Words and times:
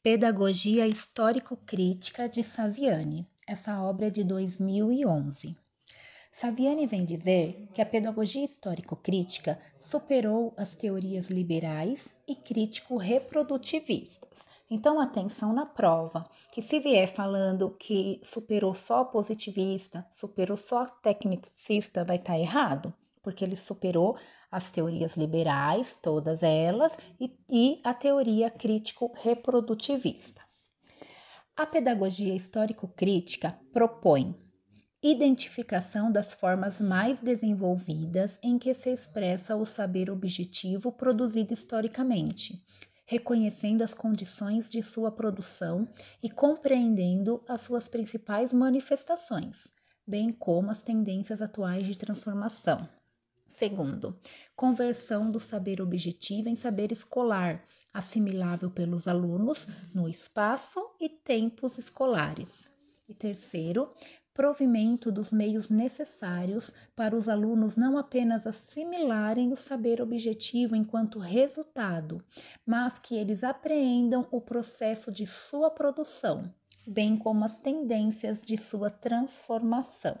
Pedagogia 0.00 0.86
Histórico-Crítica 0.86 2.28
de 2.28 2.44
Saviani. 2.44 3.26
Essa 3.44 3.82
obra 3.82 4.06
é 4.06 4.10
de 4.10 4.22
2011. 4.22 5.56
Saviani 6.30 6.86
vem 6.86 7.04
dizer 7.04 7.66
que 7.74 7.82
a 7.82 7.86
pedagogia 7.86 8.44
histórico-crítica 8.44 9.60
superou 9.76 10.54
as 10.56 10.76
teorias 10.76 11.30
liberais 11.30 12.14
e 12.28 12.36
crítico-reprodutivistas. 12.36 14.46
Então, 14.70 15.00
atenção 15.00 15.52
na 15.52 15.66
prova, 15.66 16.30
que 16.52 16.62
se 16.62 16.78
vier 16.78 17.12
falando 17.12 17.74
que 17.76 18.20
superou 18.22 18.76
só 18.76 19.04
positivista, 19.04 20.06
superou 20.12 20.56
só 20.56 20.86
tecnicista, 20.86 22.04
vai 22.04 22.18
estar 22.18 22.34
tá 22.34 22.38
errado, 22.38 22.94
porque 23.20 23.44
ele 23.44 23.56
superou 23.56 24.16
as 24.50 24.72
teorias 24.72 25.16
liberais, 25.16 25.96
todas 25.96 26.42
elas, 26.42 26.96
e, 27.20 27.30
e 27.50 27.80
a 27.84 27.92
teoria 27.92 28.50
crítico-reprodutivista. 28.50 30.42
A 31.56 31.66
pedagogia 31.66 32.34
histórico-crítica 32.34 33.58
propõe 33.72 34.34
identificação 35.02 36.10
das 36.10 36.32
formas 36.32 36.80
mais 36.80 37.20
desenvolvidas 37.20 38.38
em 38.42 38.58
que 38.58 38.74
se 38.74 38.90
expressa 38.90 39.54
o 39.54 39.64
saber 39.64 40.10
objetivo 40.10 40.90
produzido 40.90 41.52
historicamente, 41.52 42.60
reconhecendo 43.06 43.82
as 43.82 43.94
condições 43.94 44.68
de 44.68 44.82
sua 44.82 45.12
produção 45.12 45.88
e 46.22 46.28
compreendendo 46.28 47.42
as 47.48 47.60
suas 47.60 47.86
principais 47.86 48.52
manifestações, 48.52 49.68
bem 50.06 50.32
como 50.32 50.70
as 50.70 50.82
tendências 50.82 51.40
atuais 51.40 51.86
de 51.86 51.96
transformação. 51.96 52.88
Segundo, 53.48 54.14
conversão 54.54 55.30
do 55.30 55.40
saber 55.40 55.80
objetivo 55.80 56.48
em 56.48 56.54
saber 56.54 56.92
escolar, 56.92 57.64
assimilável 57.92 58.70
pelos 58.70 59.08
alunos 59.08 59.66
no 59.94 60.06
espaço 60.06 60.78
e 61.00 61.08
tempos 61.08 61.78
escolares. 61.78 62.70
E 63.08 63.14
terceiro, 63.14 63.92
provimento 64.34 65.10
dos 65.10 65.32
meios 65.32 65.70
necessários 65.70 66.72
para 66.94 67.16
os 67.16 67.26
alunos 67.26 67.74
não 67.74 67.96
apenas 67.96 68.46
assimilarem 68.46 69.50
o 69.50 69.56
saber 69.56 70.00
objetivo 70.00 70.76
enquanto 70.76 71.18
resultado, 71.18 72.22
mas 72.64 72.98
que 72.98 73.16
eles 73.16 73.42
apreendam 73.42 74.28
o 74.30 74.40
processo 74.42 75.10
de 75.10 75.26
sua 75.26 75.70
produção, 75.70 76.54
bem 76.86 77.16
como 77.16 77.44
as 77.44 77.58
tendências 77.58 78.42
de 78.42 78.56
sua 78.56 78.90
transformação. 78.90 80.16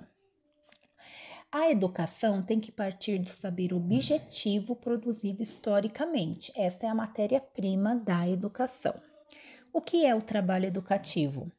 A 1.50 1.70
educação 1.70 2.42
tem 2.42 2.60
que 2.60 2.70
partir 2.70 3.18
do 3.18 3.30
saber 3.30 3.72
objetivo 3.72 4.76
produzido 4.76 5.42
historicamente. 5.42 6.52
Esta 6.54 6.86
é 6.86 6.90
a 6.90 6.94
matéria-prima 6.94 7.96
da 7.96 8.28
educação. 8.28 8.92
O 9.72 9.80
que 9.80 10.04
é 10.04 10.14
o 10.14 10.20
trabalho 10.20 10.66
educativo? 10.66 11.50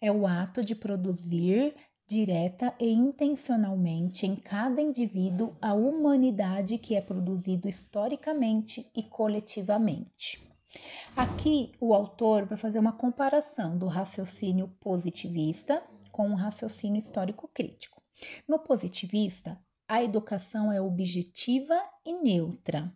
É 0.00 0.10
o 0.10 0.26
ato 0.26 0.64
de 0.64 0.74
produzir 0.74 1.72
direta 2.04 2.74
e 2.80 2.90
intencionalmente 2.90 4.26
em 4.26 4.34
cada 4.34 4.82
indivíduo 4.82 5.54
a 5.62 5.72
humanidade 5.72 6.76
que 6.76 6.96
é 6.96 7.00
produzido 7.00 7.68
historicamente 7.68 8.90
e 8.92 9.04
coletivamente. 9.04 10.44
Aqui 11.14 11.70
o 11.80 11.94
autor 11.94 12.44
vai 12.44 12.58
fazer 12.58 12.80
uma 12.80 12.92
comparação 12.92 13.78
do 13.78 13.86
raciocínio 13.86 14.66
positivista 14.80 15.80
com 16.10 16.30
o 16.32 16.34
raciocínio 16.34 16.98
histórico 16.98 17.46
crítico. 17.54 17.97
No 18.46 18.58
positivista, 18.58 19.58
a 19.86 20.02
educação 20.02 20.70
é 20.70 20.80
objetiva 20.80 21.80
e 22.04 22.12
neutra. 22.14 22.92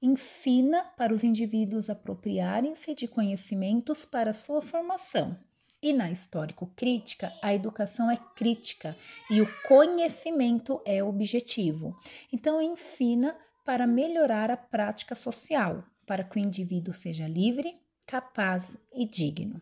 Ensina 0.00 0.84
para 0.96 1.12
os 1.12 1.24
indivíduos 1.24 1.90
apropriarem-se 1.90 2.94
de 2.94 3.08
conhecimentos 3.08 4.04
para 4.04 4.32
sua 4.32 4.60
formação. 4.60 5.38
E 5.80 5.92
na 5.92 6.10
histórico-crítica, 6.10 7.32
a 7.40 7.54
educação 7.54 8.10
é 8.10 8.16
crítica 8.36 8.96
e 9.30 9.40
o 9.40 9.48
conhecimento 9.62 10.82
é 10.84 11.02
objetivo. 11.02 11.96
Então, 12.32 12.60
ensina 12.60 13.36
para 13.64 13.86
melhorar 13.86 14.50
a 14.50 14.56
prática 14.56 15.14
social, 15.14 15.84
para 16.04 16.24
que 16.24 16.38
o 16.38 16.42
indivíduo 16.42 16.92
seja 16.92 17.28
livre, 17.28 17.80
capaz 18.06 18.76
e 18.92 19.06
digno. 19.06 19.60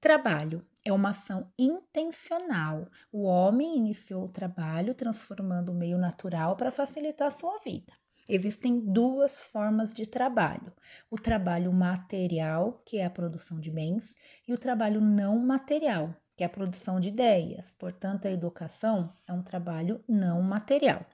Trabalho 0.00 0.66
é 0.84 0.92
uma 0.92 1.10
ação 1.10 1.50
intencional. 1.58 2.88
O 3.12 3.22
homem 3.22 3.76
iniciou 3.76 4.24
o 4.24 4.28
trabalho 4.28 4.94
transformando 4.94 5.70
o 5.70 5.74
meio 5.74 5.98
natural 5.98 6.56
para 6.56 6.70
facilitar 6.70 7.28
a 7.28 7.30
sua 7.30 7.58
vida. 7.58 7.92
Existem 8.28 8.78
duas 8.80 9.42
formas 9.42 9.92
de 9.92 10.06
trabalho: 10.06 10.72
o 11.10 11.16
trabalho 11.16 11.72
material, 11.72 12.80
que 12.84 12.98
é 12.98 13.04
a 13.04 13.10
produção 13.10 13.58
de 13.58 13.70
bens, 13.70 14.14
e 14.46 14.52
o 14.52 14.58
trabalho 14.58 15.00
não 15.00 15.38
material, 15.38 16.14
que 16.36 16.44
é 16.44 16.46
a 16.46 16.50
produção 16.50 17.00
de 17.00 17.08
ideias. 17.08 17.70
Portanto, 17.72 18.26
a 18.26 18.30
educação 18.30 19.12
é 19.26 19.32
um 19.32 19.42
trabalho 19.42 20.02
não 20.08 20.40
material. 20.40 21.04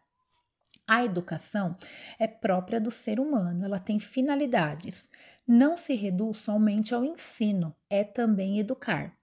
A 0.86 1.04
educação 1.04 1.76
é 2.18 2.26
própria 2.26 2.80
do 2.80 2.90
ser 2.90 3.20
humano, 3.20 3.64
ela 3.64 3.78
tem 3.78 3.98
finalidades. 3.98 5.10
Não 5.46 5.76
se 5.76 5.94
reduz 5.94 6.38
somente 6.38 6.94
ao 6.94 7.04
ensino, 7.04 7.74
é 7.90 8.04
também 8.04 8.58
educar. 8.58 9.17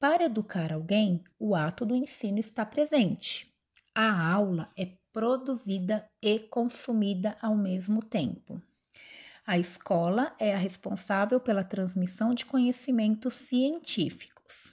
Para 0.00 0.24
educar 0.24 0.72
alguém, 0.72 1.22
o 1.38 1.54
ato 1.54 1.84
do 1.84 1.94
ensino 1.94 2.38
está 2.38 2.64
presente. 2.64 3.52
A 3.94 4.32
aula 4.32 4.66
é 4.74 4.92
produzida 5.12 6.08
e 6.22 6.38
consumida 6.38 7.36
ao 7.42 7.54
mesmo 7.54 8.02
tempo. 8.02 8.62
A 9.46 9.58
escola 9.58 10.34
é 10.38 10.54
a 10.54 10.58
responsável 10.58 11.38
pela 11.38 11.62
transmissão 11.62 12.32
de 12.32 12.46
conhecimentos 12.46 13.34
científicos. 13.34 14.72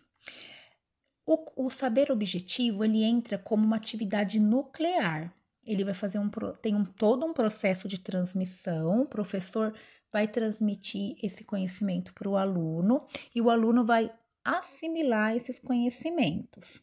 O, 1.25 1.65
o, 1.65 1.69
saber 1.69 2.09
objetivo 2.09 2.85
ele 2.85 3.03
entra 3.03 3.38
como 3.38 3.65
uma 3.65 3.75
atividade 3.75 4.39
nuclear. 4.39 5.33
Ele 5.65 5.83
vai 5.83 5.94
fazer 5.94 6.19
um 6.19 6.29
tem 6.61 6.73
um, 6.73 6.85
todo 6.85 7.25
um 7.25 7.33
processo 7.33 7.85
de 7.85 7.99
transmissão. 7.99 9.01
O 9.01 9.05
professor 9.05 9.75
vai 10.09 10.25
transmitir 10.25 11.17
esse 11.21 11.44
conhecimento 11.44 12.13
para 12.13 12.29
o 12.29 12.38
aluno 12.38 13.05
e 13.35 13.41
o 13.41 13.49
aluno 13.49 13.85
vai 13.85 14.09
assimilar 14.47 15.35
esses 15.35 15.59
conhecimentos. 15.59 16.81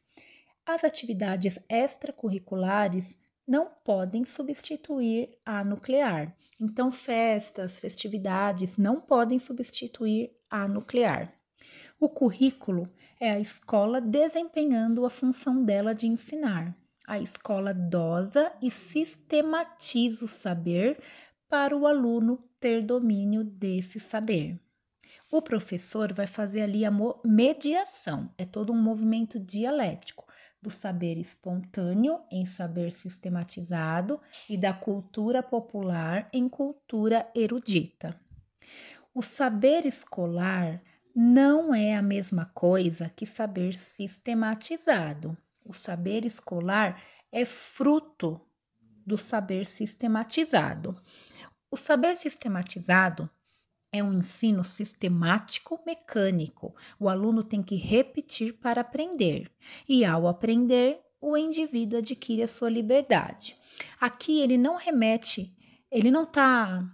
As 0.66 0.84
atividades 0.84 1.58
extracurriculares 1.66 3.18
não 3.48 3.70
podem 3.82 4.22
substituir 4.22 5.38
a 5.46 5.64
nuclear. 5.64 6.36
Então, 6.60 6.90
festas, 6.90 7.78
festividades 7.78 8.76
não 8.76 9.00
podem 9.00 9.38
substituir 9.38 10.30
a 10.50 10.68
nuclear. 10.68 11.32
O 11.98 12.06
currículo 12.06 12.86
é 13.18 13.30
a 13.30 13.40
escola 13.40 13.98
desempenhando 13.98 15.06
a 15.06 15.10
função 15.10 15.64
dela 15.64 15.94
de 15.94 16.06
ensinar. 16.06 16.76
A 17.06 17.18
escola 17.18 17.72
dosa 17.72 18.52
e 18.60 18.70
sistematiza 18.70 20.24
o 20.24 20.28
saber 20.28 20.98
para 21.48 21.74
o 21.74 21.86
aluno 21.86 22.42
ter 22.60 22.82
domínio 22.82 23.42
desse 23.42 23.98
saber. 23.98 24.60
O 25.30 25.42
professor 25.42 26.12
vai 26.12 26.26
fazer 26.26 26.62
ali 26.62 26.84
a 26.84 26.92
mediação, 27.24 28.32
é 28.38 28.44
todo 28.44 28.72
um 28.72 28.80
movimento 28.80 29.38
dialético 29.38 30.24
do 30.62 30.70
saber 30.70 31.18
espontâneo 31.18 32.20
em 32.30 32.46
saber 32.46 32.92
sistematizado 32.92 34.20
e 34.48 34.56
da 34.56 34.72
cultura 34.72 35.42
popular 35.42 36.28
em 36.32 36.48
cultura 36.48 37.30
erudita. 37.34 38.18
O 39.12 39.20
saber 39.20 39.84
escolar 39.84 40.82
não 41.14 41.74
é 41.74 41.94
a 41.94 42.02
mesma 42.02 42.46
coisa 42.46 43.08
que 43.08 43.26
saber 43.26 43.74
sistematizado. 43.74 45.36
O 45.64 45.72
saber 45.72 46.24
escolar 46.24 47.02
é 47.30 47.44
fruto 47.44 48.40
do 49.06 49.18
saber 49.18 49.66
sistematizado. 49.66 50.96
O 51.70 51.76
saber 51.76 52.16
sistematizado 52.16 53.28
é 53.94 54.02
um 54.02 54.12
ensino 54.12 54.64
sistemático 54.64 55.80
mecânico. 55.86 56.74
O 56.98 57.08
aluno 57.08 57.44
tem 57.44 57.62
que 57.62 57.76
repetir 57.76 58.54
para 58.54 58.80
aprender, 58.80 59.48
e 59.88 60.04
ao 60.04 60.26
aprender, 60.26 60.98
o 61.20 61.36
indivíduo 61.36 62.00
adquire 62.00 62.42
a 62.42 62.48
sua 62.48 62.68
liberdade. 62.68 63.56
Aqui 64.00 64.40
ele 64.40 64.58
não 64.58 64.74
remete, 64.74 65.56
ele 65.92 66.10
não 66.10 66.24
está 66.24 66.84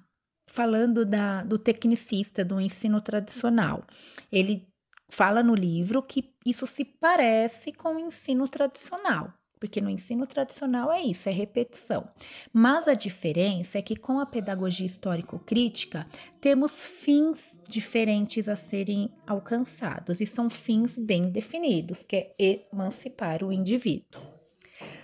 falando 0.46 1.06
da, 1.06 1.42
do 1.42 1.58
tecnicista, 1.58 2.44
do 2.44 2.60
ensino 2.60 3.00
tradicional. 3.00 3.82
Ele 4.30 4.68
fala 5.08 5.42
no 5.42 5.54
livro 5.54 6.02
que 6.02 6.34
isso 6.44 6.66
se 6.66 6.84
parece 6.84 7.72
com 7.72 7.96
o 7.96 7.98
ensino 7.98 8.46
tradicional 8.46 9.32
porque 9.60 9.80
no 9.80 9.90
ensino 9.90 10.26
tradicional 10.26 10.90
é 10.90 11.02
isso, 11.02 11.28
é 11.28 11.32
repetição. 11.32 12.08
Mas 12.50 12.88
a 12.88 12.94
diferença 12.94 13.78
é 13.78 13.82
que 13.82 13.94
com 13.94 14.18
a 14.18 14.24
pedagogia 14.24 14.86
histórico-crítica 14.86 16.06
temos 16.40 16.82
fins 16.82 17.60
diferentes 17.68 18.48
a 18.48 18.56
serem 18.56 19.12
alcançados 19.26 20.20
e 20.20 20.26
são 20.26 20.48
fins 20.48 20.96
bem 20.96 21.30
definidos, 21.30 22.02
que 22.02 22.16
é 22.16 22.34
emancipar 22.72 23.44
o 23.44 23.52
indivíduo. 23.52 24.22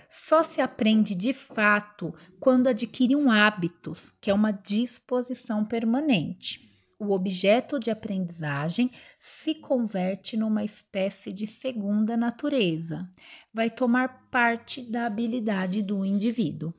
Só 0.09 0.41
se 0.41 0.59
aprende 0.59 1.13
de 1.13 1.33
fato 1.33 2.13
quando 2.39 2.67
adquire 2.67 3.15
um 3.15 3.29
hábitos, 3.29 4.15
que 4.19 4.31
é 4.31 4.33
uma 4.33 4.51
disposição 4.51 5.63
permanente. 5.63 6.76
O 6.99 7.11
objeto 7.11 7.79
de 7.79 7.91
aprendizagem 7.91 8.91
se 9.19 9.55
converte 9.55 10.35
numa 10.35 10.63
espécie 10.63 11.31
de 11.31 11.45
segunda 11.45 12.17
natureza, 12.17 13.09
vai 13.53 13.69
tomar 13.69 14.27
parte 14.29 14.81
da 14.81 15.05
habilidade 15.05 15.83
do 15.83 16.03
indivíduo. 16.03 16.73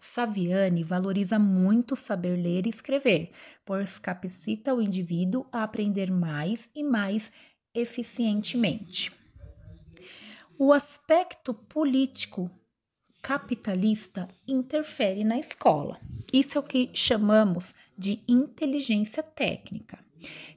Saviani 0.00 0.82
valoriza 0.82 1.38
muito 1.38 1.94
saber 1.94 2.36
ler 2.36 2.66
e 2.66 2.70
escrever, 2.70 3.32
pois 3.64 3.98
capacita 3.98 4.74
o 4.74 4.80
indivíduo 4.80 5.46
a 5.52 5.62
aprender 5.62 6.10
mais 6.10 6.70
e 6.74 6.82
mais 6.82 7.30
eficientemente. 7.74 9.12
O 10.58 10.72
aspecto 10.72 11.52
político 11.52 12.50
capitalista 13.22 14.28
interfere 14.46 15.24
na 15.24 15.38
escola. 15.38 16.00
Isso 16.32 16.58
é 16.58 16.60
o 16.60 16.64
que 16.64 16.90
chamamos 16.94 17.74
de 17.96 18.20
inteligência 18.28 19.22
técnica. 19.22 19.98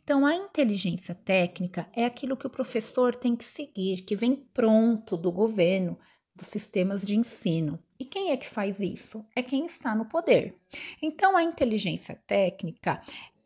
Então, 0.03 0.25
a 0.25 0.35
inteligência 0.35 1.13
técnica 1.13 1.87
é 1.93 2.05
aquilo 2.05 2.35
que 2.35 2.47
o 2.47 2.51
professor 2.51 3.15
tem 3.15 3.35
que 3.35 3.45
seguir, 3.45 4.01
que 4.01 4.15
vem 4.15 4.35
pronto 4.35 5.15
do 5.15 5.31
governo, 5.31 5.97
dos 6.35 6.47
sistemas 6.47 7.03
de 7.03 7.15
ensino. 7.15 7.79
E 7.99 8.05
quem 8.05 8.31
é 8.31 8.37
que 8.37 8.47
faz 8.47 8.79
isso? 8.79 9.23
É 9.35 9.43
quem 9.43 9.65
está 9.65 9.93
no 9.95 10.05
poder. 10.05 10.55
Então, 11.01 11.37
a 11.37 11.43
inteligência 11.43 12.19
técnica 12.25 12.99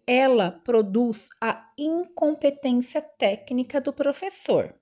ela 0.07 0.51
produz 0.63 1.29
a 1.41 1.67
incompetência 1.77 3.01
técnica 3.01 3.81
do 3.81 3.91
professor. 3.91 4.73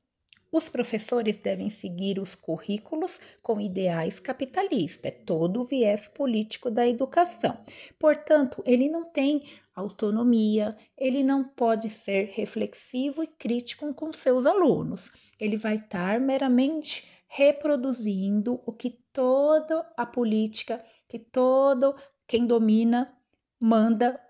Os 0.54 0.70
professores 0.70 1.40
devem 1.40 1.72
seguir 1.72 2.20
os 2.20 2.36
currículos 2.36 3.20
com 3.42 3.60
ideais 3.60 4.20
capitalistas, 4.20 5.12
é 5.12 5.16
todo 5.16 5.62
o 5.62 5.64
viés 5.64 6.08
político 6.08 6.70
da 6.70 6.88
educação. 6.88 7.58
Portanto, 7.98 8.62
ele 8.64 8.88
não 8.88 9.04
tem 9.04 9.50
autonomia, 9.74 10.78
ele 10.96 11.24
não 11.24 11.44
pode 11.44 11.90
ser 11.90 12.30
reflexivo 12.36 13.24
e 13.24 13.28
crítico 13.28 13.92
com 13.96 14.14
seus 14.14 14.46
alunos. 14.46 15.10
Ele 15.40 15.58
vai 15.58 15.78
estar 15.78 16.22
meramente 16.22 17.10
reproduzindo 17.28 18.62
o 18.64 18.72
que 18.72 18.92
toda 19.12 19.92
a 19.98 20.06
política, 20.06 20.86
que 21.08 21.18
todo 21.18 21.96
quem 22.28 22.46
domina 22.46 23.12
manda 23.60 24.22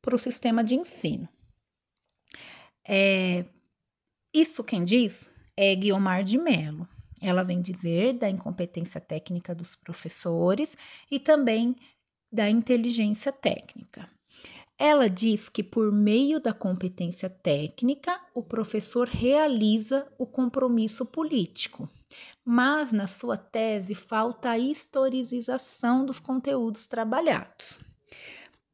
para 0.00 0.14
o 0.14 0.18
sistema 0.18 0.62
de 0.62 0.76
ensino. 0.76 1.28
É, 2.86 3.44
isso 4.32 4.62
quem 4.62 4.84
diz 4.84 5.33
é 5.56 5.74
Guiomar 5.74 6.24
de 6.24 6.38
Mello. 6.38 6.88
Ela 7.20 7.42
vem 7.42 7.60
dizer 7.60 8.14
da 8.14 8.28
incompetência 8.28 9.00
técnica 9.00 9.54
dos 9.54 9.74
professores 9.74 10.76
e 11.10 11.18
também 11.18 11.74
da 12.30 12.50
inteligência 12.50 13.32
técnica. 13.32 14.08
Ela 14.76 15.08
diz 15.08 15.48
que 15.48 15.62
por 15.62 15.92
meio 15.92 16.40
da 16.40 16.52
competência 16.52 17.30
técnica, 17.30 18.20
o 18.34 18.42
professor 18.42 19.08
realiza 19.08 20.06
o 20.18 20.26
compromisso 20.26 21.06
político, 21.06 21.88
mas 22.44 22.92
na 22.92 23.06
sua 23.06 23.36
tese 23.36 23.94
falta 23.94 24.50
a 24.50 24.58
historicização 24.58 26.04
dos 26.04 26.18
conteúdos 26.18 26.86
trabalhados. 26.86 27.78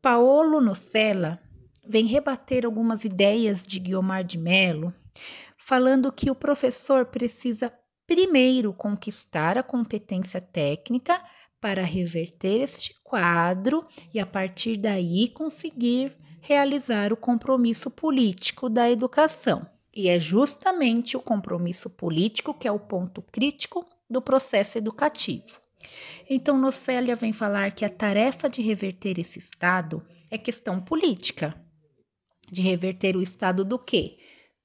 Paolo 0.01 0.61
Nocella 0.61 1.39
vem 1.87 2.07
rebater 2.07 2.65
algumas 2.65 3.05
ideias 3.05 3.67
de 3.67 3.79
Guiomar 3.79 4.25
de 4.25 4.39
Mello, 4.39 4.95
falando 5.71 6.11
que 6.11 6.29
o 6.29 6.35
professor 6.35 7.07
precisa 7.07 7.73
primeiro 8.05 8.73
conquistar 8.73 9.57
a 9.57 9.63
competência 9.63 10.41
técnica 10.41 11.23
para 11.61 11.85
reverter 11.85 12.61
este 12.61 12.93
quadro 13.05 13.87
e, 14.13 14.19
a 14.19 14.27
partir 14.27 14.77
daí, 14.77 15.29
conseguir 15.29 16.13
realizar 16.41 17.13
o 17.13 17.17
compromisso 17.17 17.89
político 17.89 18.69
da 18.69 18.91
educação. 18.91 19.65
E 19.95 20.09
é 20.09 20.19
justamente 20.19 21.17
o 21.17 21.21
compromisso 21.23 21.89
político 21.89 22.53
que 22.53 22.67
é 22.67 22.73
o 22.73 22.81
ponto 22.81 23.23
crítico 23.23 23.87
do 24.11 24.21
processo 24.21 24.77
educativo. 24.77 25.61
Então, 26.29 26.59
Nocélia 26.59 27.15
vem 27.15 27.33
falar 27.33 27.71
que 27.71 27.85
a 27.85 27.89
tarefa 27.89 28.51
de 28.51 28.61
reverter 28.61 29.21
esse 29.21 29.39
estado 29.39 30.03
é 30.33 30.37
questão 30.37 30.81
política. 30.81 31.55
De 32.51 32.61
reverter 32.61 33.15
o 33.15 33.23
estado 33.23 33.65
do 33.65 33.79
quê? 33.79 34.19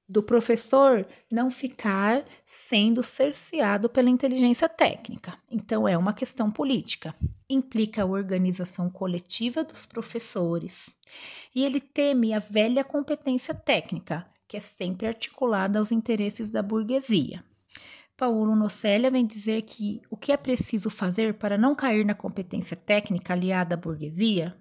Do 0.07 0.21
professor 0.21 1.05
não 1.31 1.49
ficar 1.49 2.23
sendo 2.43 3.01
cerceado 3.01 3.89
pela 3.89 4.09
inteligência 4.09 4.69
técnica. 4.69 5.37
Então, 5.49 5.87
é 5.87 5.97
uma 5.97 6.13
questão 6.13 6.51
política. 6.51 7.15
Implica 7.49 8.03
a 8.03 8.05
organização 8.05 8.89
coletiva 8.89 9.63
dos 9.63 9.85
professores. 9.85 10.93
E 11.53 11.65
ele 11.65 11.81
teme 11.81 12.33
a 12.33 12.39
velha 12.39 12.83
competência 12.83 13.53
técnica, 13.53 14.25
que 14.47 14.57
é 14.57 14.59
sempre 14.59 15.07
articulada 15.07 15.79
aos 15.79 15.91
interesses 15.91 16.51
da 16.51 16.61
burguesia. 16.61 17.43
Paulo 18.15 18.55
Nocella 18.55 19.09
vem 19.09 19.25
dizer 19.25 19.63
que 19.63 20.01
o 20.09 20.15
que 20.15 20.31
é 20.31 20.37
preciso 20.37 20.89
fazer 20.89 21.33
para 21.33 21.57
não 21.57 21.75
cair 21.75 22.05
na 22.05 22.13
competência 22.13 22.77
técnica 22.77 23.33
aliada 23.33 23.75
à 23.75 23.77
burguesia 23.77 24.55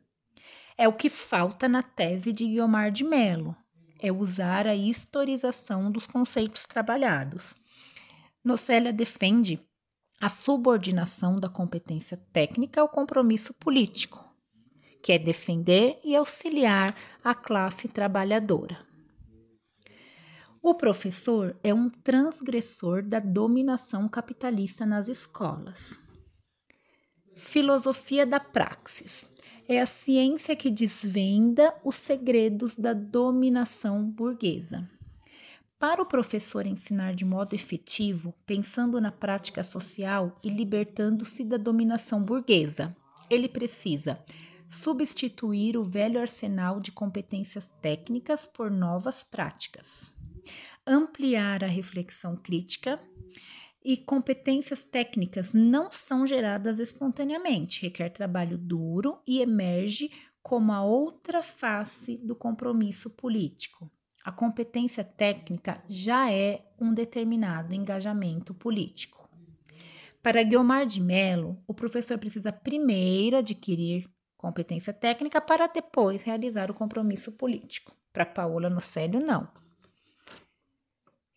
é 0.76 0.88
o 0.88 0.92
que 0.92 1.08
falta 1.08 1.68
na 1.68 1.82
tese 1.82 2.32
de 2.32 2.46
Guiomar 2.46 2.90
de 2.90 3.04
Mello, 3.04 3.54
é 4.04 4.12
usar 4.12 4.66
a 4.66 4.76
historização 4.76 5.90
dos 5.90 6.06
conceitos 6.06 6.66
trabalhados. 6.66 7.56
Nocella 8.44 8.92
defende 8.92 9.58
a 10.20 10.28
subordinação 10.28 11.40
da 11.40 11.48
competência 11.48 12.18
técnica 12.30 12.82
ao 12.82 12.88
compromisso 12.88 13.54
político, 13.54 14.22
que 15.02 15.10
é 15.10 15.18
defender 15.18 15.98
e 16.04 16.14
auxiliar 16.14 16.94
a 17.24 17.34
classe 17.34 17.88
trabalhadora. 17.88 18.78
O 20.60 20.74
professor 20.74 21.58
é 21.64 21.72
um 21.72 21.88
transgressor 21.88 23.02
da 23.02 23.20
dominação 23.20 24.06
capitalista 24.06 24.84
nas 24.84 25.08
escolas. 25.08 25.98
Filosofia 27.36 28.26
da 28.26 28.38
praxis 28.38 29.33
é 29.68 29.80
a 29.80 29.86
ciência 29.86 30.54
que 30.54 30.70
desvenda 30.70 31.74
os 31.84 31.94
segredos 31.94 32.76
da 32.76 32.92
dominação 32.92 34.04
burguesa. 34.04 34.88
Para 35.78 36.02
o 36.02 36.06
professor 36.06 36.66
ensinar 36.66 37.14
de 37.14 37.24
modo 37.24 37.54
efetivo, 37.54 38.34
pensando 38.46 39.00
na 39.00 39.10
prática 39.10 39.64
social 39.64 40.38
e 40.42 40.48
libertando-se 40.48 41.44
da 41.44 41.56
dominação 41.56 42.22
burguesa, 42.22 42.96
ele 43.28 43.48
precisa 43.48 44.18
substituir 44.68 45.76
o 45.76 45.84
velho 45.84 46.20
arsenal 46.20 46.80
de 46.80 46.90
competências 46.90 47.70
técnicas 47.82 48.46
por 48.46 48.70
novas 48.70 49.22
práticas, 49.22 50.14
ampliar 50.86 51.62
a 51.62 51.68
reflexão 51.68 52.36
crítica 52.36 53.00
e 53.84 53.96
competências 53.96 54.84
técnicas 54.84 55.52
não 55.52 55.92
são 55.92 56.26
geradas 56.26 56.78
espontaneamente, 56.78 57.82
requer 57.82 58.08
trabalho 58.10 58.56
duro 58.56 59.18
e 59.26 59.40
emerge 59.40 60.10
como 60.42 60.72
a 60.72 60.82
outra 60.82 61.42
face 61.42 62.16
do 62.16 62.34
compromisso 62.34 63.10
político. 63.10 63.90
A 64.24 64.32
competência 64.32 65.04
técnica 65.04 65.82
já 65.86 66.32
é 66.32 66.64
um 66.80 66.94
determinado 66.94 67.74
engajamento 67.74 68.54
político. 68.54 69.28
Para 70.22 70.42
Guilmar 70.42 70.86
de 70.86 71.02
Mello, 71.02 71.62
o 71.66 71.74
professor 71.74 72.16
precisa 72.18 72.50
primeiro 72.50 73.36
adquirir 73.36 74.08
competência 74.38 74.94
técnica 74.94 75.40
para 75.40 75.66
depois 75.66 76.22
realizar 76.22 76.70
o 76.70 76.74
compromisso 76.74 77.32
político. 77.32 77.94
Para 78.12 78.24
Paola 78.24 78.70
Nocélio, 78.70 79.20
não. 79.20 79.48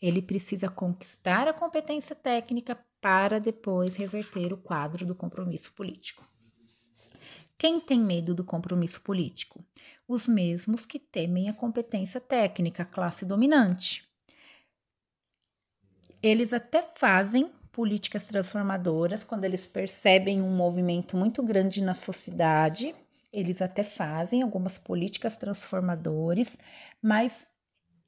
Ele 0.02 0.22
precisa 0.22 0.70
conquistar 0.70 1.48
a 1.48 1.54
competência 1.54 2.16
técnica 2.16 2.78
para 3.02 3.40
depois 3.40 3.96
reverter 3.96 4.54
o 4.54 4.58
quadro 4.58 5.06
do 5.06 5.16
compromisso 5.16 5.74
político. 5.74 6.28
Quem 7.58 7.80
tem 7.80 8.00
medo 8.00 8.36
do 8.36 8.44
compromisso 8.44 9.02
político? 9.02 9.66
Os 10.08 10.28
mesmos 10.28 10.86
que 10.86 11.00
temem 11.00 11.50
a 11.50 11.54
competência 11.54 12.22
técnica, 12.22 12.84
a 12.84 12.86
classe 12.86 13.26
dominante. 13.26 14.08
Eles 16.22 16.54
até 16.54 16.82
fazem 16.82 17.52
políticas 17.72 18.28
transformadoras 18.28 19.24
quando 19.24 19.46
eles 19.46 19.66
percebem 19.66 20.42
um 20.42 20.56
movimento 20.56 21.18
muito 21.18 21.42
grande 21.42 21.84
na 21.84 21.96
sociedade. 21.96 22.94
Eles 23.34 23.62
até 23.62 23.82
fazem 23.84 24.42
algumas 24.42 24.78
políticas 24.78 25.38
transformadoras, 25.38 26.58
mas 27.02 27.48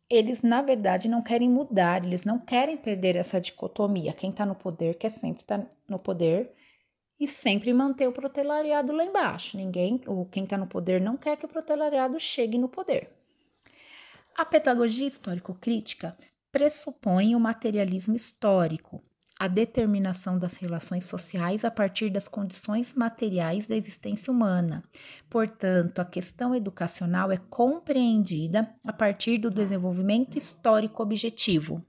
eles, 0.10 0.42
na 0.42 0.62
verdade, 0.62 1.08
não 1.08 1.22
querem 1.22 1.50
mudar, 1.50 2.04
eles 2.04 2.26
não 2.26 2.40
querem 2.40 2.76
perder 2.76 3.16
essa 3.16 3.40
dicotomia. 3.40 4.12
Quem 4.12 4.32
está 4.32 4.46
no 4.46 4.56
poder 4.56 4.96
quer 4.96 5.10
sempre 5.10 5.44
estar 5.44 5.60
tá 5.60 5.68
no 5.88 6.00
poder 6.00 6.52
e 7.20 7.28
sempre 7.28 7.72
manter 7.74 8.08
o 8.08 8.12
proletariado 8.12 8.92
lá 8.92 9.04
embaixo. 9.06 9.56
Ninguém, 9.58 10.02
ou 10.08 10.26
quem 10.26 10.46
está 10.46 10.58
no 10.58 10.66
poder, 10.66 11.00
não 11.00 11.16
quer 11.16 11.38
que 11.38 11.46
o 11.46 11.50
proletariado 11.50 12.20
chegue 12.20 12.58
no 12.58 12.68
poder. 12.68 13.10
A 14.36 14.46
pedagogia 14.46 15.06
histórico-crítica 15.06 16.18
pressupõe 16.52 17.36
o 17.36 17.40
materialismo 17.40 18.16
histórico, 18.16 19.04
a 19.40 19.48
determinação 19.48 20.38
das 20.38 20.58
relações 20.58 21.06
sociais 21.06 21.64
a 21.64 21.72
partir 21.72 22.10
das 22.10 22.28
condições 22.28 22.94
materiais 22.94 23.70
da 23.70 23.76
existência 23.76 24.34
humana. 24.34 24.84
Portanto, 25.30 26.00
a 26.00 26.06
questão 26.06 26.54
educacional 26.54 27.32
é 27.32 27.38
compreendida 27.38 28.70
a 28.86 28.92
partir 28.92 29.38
do 29.38 29.50
desenvolvimento 29.50 30.38
histórico 30.38 31.02
objetivo. 31.02 31.82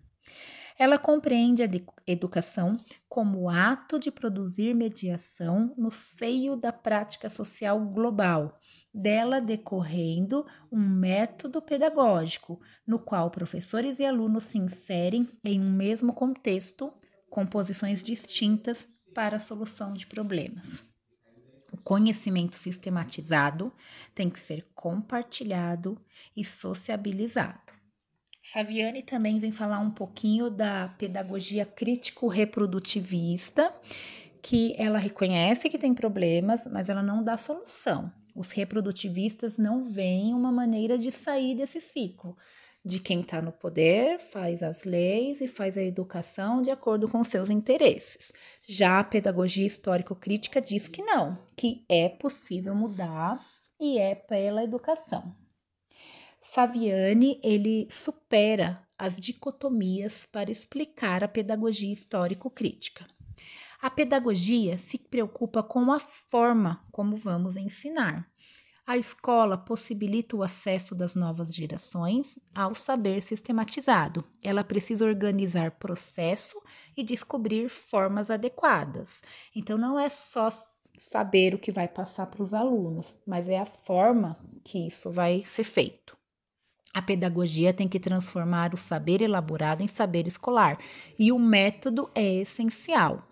Ela 0.79 0.97
compreende 0.97 1.63
a 1.63 1.69
educação 2.07 2.79
como 3.07 3.51
ato 3.51 3.99
de 3.99 4.11
produzir 4.11 4.75
mediação 4.75 5.75
no 5.77 5.91
seio 5.91 6.57
da 6.57 6.73
prática 6.73 7.29
social 7.29 7.79
global, 7.81 8.59
dela 8.95 9.41
decorrendo 9.41 10.47
um 10.73 10.79
método 10.79 11.61
pedagógico, 11.61 12.61
no 12.87 12.99
qual 12.99 13.31
professores 13.31 13.99
e 13.99 14.07
alunos 14.07 14.45
se 14.45 14.57
inserem 14.57 15.29
em 15.45 15.61
um 15.61 15.71
mesmo 15.71 16.15
contexto, 16.15 16.91
com 17.31 17.47
posições 17.47 18.03
distintas 18.03 18.87
para 19.15 19.37
a 19.37 19.41
solução 19.41 19.95
de 19.95 20.07
problemas. 20.07 20.85
O 21.73 21.77
conhecimento 21.77 22.57
sistematizado 22.57 23.73
tem 24.15 24.29
que 24.29 24.41
ser 24.41 24.67
compartilhado 24.75 25.99
e 26.37 26.45
sociabilizado. 26.45 27.73
Saviani 28.43 29.03
também 29.03 29.39
vem 29.39 29.53
falar 29.53 29.79
um 29.79 29.91
pouquinho 29.91 30.51
da 30.51 30.89
pedagogia 30.99 31.65
crítico-reprodutivista, 31.65 33.73
que 34.43 34.75
ela 34.79 34.99
reconhece 34.99 35.69
que 35.69 35.79
tem 35.79 35.95
problemas, 35.95 36.67
mas 36.67 36.89
ela 36.89 37.03
não 37.03 37.23
dá 37.23 37.37
solução. 37.37 38.11
Os 38.35 38.51
reprodutivistas 38.51 39.59
não 39.59 39.85
veem 39.85 40.35
uma 40.35 40.51
maneira 40.51 40.97
de 40.97 41.11
sair 41.11 41.55
desse 41.55 41.81
ciclo, 41.81 42.37
de 42.85 42.99
quem 42.99 43.21
está 43.21 43.43
no 43.43 43.53
poder 43.53 44.19
faz 44.19 44.63
as 44.63 44.85
leis 44.85 45.41
e 45.41 45.49
faz 45.49 45.77
a 45.77 45.83
educação 45.83 46.63
de 46.63 46.71
acordo 46.71 47.09
com 47.09 47.23
seus 47.23 47.51
interesses. 47.51 48.33
Já 48.67 49.01
a 49.01 49.05
pedagogia 49.05 49.67
histórico-crítica 49.67 50.61
diz 50.61 50.89
que 50.89 51.03
não, 51.03 51.39
que 51.57 51.85
é 51.89 52.09
possível 52.09 52.75
mudar 52.75 53.39
e 53.79 53.99
é 53.99 54.15
pela 54.15 54.65
educação. 54.65 55.35
Saviani 56.41 57.39
ele 57.45 57.87
supera 57.91 58.83
as 58.99 59.19
dicotomias 59.19 60.27
para 60.27 60.51
explicar 60.51 61.23
a 61.23 61.29
pedagogia 61.29 61.93
histórico-crítica. 61.93 63.07
A 63.81 63.89
pedagogia 63.89 64.77
se 64.77 64.99
preocupa 64.99 65.63
com 65.63 65.91
a 65.93 65.99
forma 65.99 66.85
como 66.93 67.17
vamos 67.17 67.57
ensinar. 67.57 68.31
A 68.87 68.97
escola 68.97 69.57
possibilita 69.57 70.37
o 70.37 70.43
acesso 70.43 70.95
das 70.95 71.15
novas 71.15 71.55
gerações 71.55 72.37
ao 72.55 72.75
saber 72.75 73.23
sistematizado. 73.23 74.25
Ela 74.43 74.65
precisa 74.65 75.05
organizar 75.05 75.73
processo 75.73 76.61
e 76.97 77.05
descobrir 77.05 77.69
formas 77.69 78.31
adequadas. 78.31 79.23
Então, 79.55 79.79
não 79.79 79.99
é 79.99 80.09
só 80.09 80.49
saber 80.97 81.55
o 81.55 81.59
que 81.59 81.71
vai 81.71 81.87
passar 81.87 82.27
para 82.27 82.43
os 82.43 82.53
alunos, 82.53 83.17
mas 83.27 83.49
é 83.49 83.59
a 83.59 83.67
forma 83.67 84.37
que 84.65 84.87
isso 84.87 85.11
vai 85.11 85.45
ser 85.45 85.65
feito. 85.65 86.17
A 86.93 87.01
pedagogia 87.01 87.73
tem 87.73 87.89
que 87.89 88.01
transformar 88.01 88.75
o 88.75 88.77
saber 88.77 89.23
elaborado 89.23 89.83
em 89.83 89.87
saber 89.87 90.27
escolar 90.27 90.79
e 91.17 91.31
o 91.31 91.39
método 91.39 92.11
é 92.15 92.41
essencial. 92.41 93.30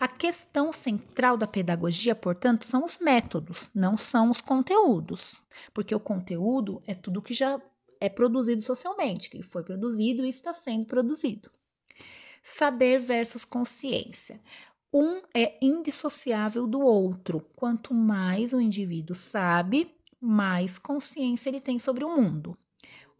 A 0.00 0.08
questão 0.08 0.72
central 0.72 1.36
da 1.36 1.46
pedagogia, 1.46 2.14
portanto, 2.14 2.64
são 2.64 2.84
os 2.84 2.98
métodos, 2.98 3.70
não 3.74 3.98
são 3.98 4.30
os 4.30 4.40
conteúdos, 4.40 5.36
porque 5.74 5.94
o 5.94 6.00
conteúdo 6.00 6.82
é 6.86 6.94
tudo 6.94 7.22
que 7.22 7.34
já 7.34 7.60
é 8.00 8.08
produzido 8.08 8.62
socialmente, 8.62 9.28
que 9.28 9.42
foi 9.42 9.62
produzido 9.62 10.24
e 10.24 10.28
está 10.28 10.52
sendo 10.52 10.86
produzido. 10.86 11.50
Saber 12.42 12.98
versus 12.98 13.44
consciência. 13.44 14.40
Um 14.92 15.20
é 15.34 15.58
indissociável 15.60 16.66
do 16.66 16.80
outro. 16.80 17.40
Quanto 17.54 17.92
mais 17.92 18.52
o 18.52 18.60
indivíduo 18.60 19.14
sabe, 19.14 19.94
mais 20.20 20.78
consciência 20.78 21.50
ele 21.50 21.60
tem 21.60 21.78
sobre 21.78 22.04
o 22.04 22.16
mundo. 22.16 22.56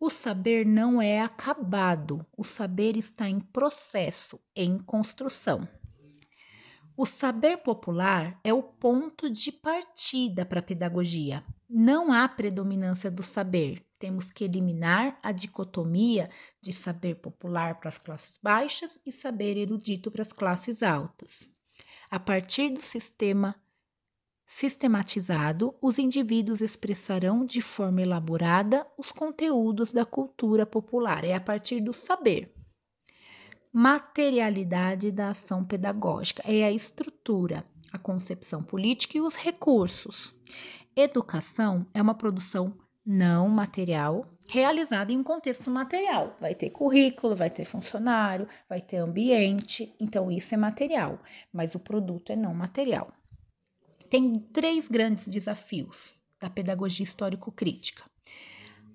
O 0.00 0.09
saber 0.09 0.64
não 0.64 1.02
é 1.02 1.21
acabado, 1.21 2.25
o 2.37 2.45
saber 2.45 2.97
está 2.97 3.28
em 3.28 3.40
processo, 3.40 4.40
em 4.55 4.78
construção. 4.78 5.69
O 7.00 7.07
saber 7.07 7.59
popular 7.59 8.40
é 8.43 8.52
o 8.52 8.61
ponto 8.61 9.31
de 9.31 9.52
partida 9.52 10.45
para 10.45 10.59
a 10.59 10.62
pedagogia. 10.62 11.45
Não 11.71 12.12
há 12.12 12.28
predominância 12.28 13.09
do 13.09 13.23
saber. 13.23 13.87
Temos 14.00 14.33
que 14.33 14.43
eliminar 14.43 15.17
a 15.23 15.31
dicotomia 15.31 16.28
de 16.61 16.73
saber 16.73 17.14
popular 17.21 17.78
para 17.78 17.88
as 17.88 17.99
classes 17.99 18.37
baixas 18.43 18.99
e 19.07 19.12
saber 19.12 19.57
erudito 19.57 20.11
para 20.11 20.23
as 20.23 20.33
classes 20.33 20.83
altas. 20.83 21.49
A 22.11 22.19
partir 22.19 22.71
do 22.71 22.83
sistema 22.83 23.55
sistematizado, 24.45 25.76
os 25.81 26.00
indivíduos 26.00 26.61
expressarão 26.61 27.47
de 27.47 27.61
forma 27.61 28.02
elaborada 28.02 28.85
os 28.99 29.12
conteúdos 29.12 29.93
da 29.93 30.05
cultura 30.05 30.67
popular. 30.67 31.23
É 31.23 31.35
a 31.35 31.40
partir 31.40 31.81
do 31.81 31.93
saber. 31.93 32.57
Materialidade 33.72 35.12
da 35.12 35.30
ação 35.30 35.64
pedagógica 35.64 36.42
é 36.46 36.64
a 36.64 36.72
estrutura, 36.72 37.64
a 37.92 37.98
concepção 37.98 38.62
política 38.62 39.18
e 39.18 39.20
os 39.20 39.37
recursos. 39.37 40.32
Educação 40.96 41.87
é 41.94 42.02
uma 42.02 42.14
produção 42.14 42.76
não 43.04 43.48
material 43.48 44.26
realizada 44.48 45.12
em 45.12 45.18
um 45.18 45.22
contexto 45.22 45.70
material. 45.70 46.37
Vai 46.40 46.54
ter 46.54 46.70
currículo, 46.70 47.37
vai 47.37 47.50
ter 47.50 47.64
funcionário, 47.64 48.48
vai 48.68 48.80
ter 48.80 48.96
ambiente, 48.96 49.94
então 50.00 50.30
isso 50.30 50.54
é 50.54 50.56
material, 50.56 51.18
mas 51.52 51.75
o 51.75 51.78
produto 51.78 52.32
é 52.32 52.37
não 52.37 52.54
material 52.54 53.12
tem 54.08 54.38
três 54.38 54.88
grandes 54.88 55.28
desafios 55.28 56.16
da 56.40 56.48
pedagogia 56.48 57.04
histórico-crítica. 57.04 58.04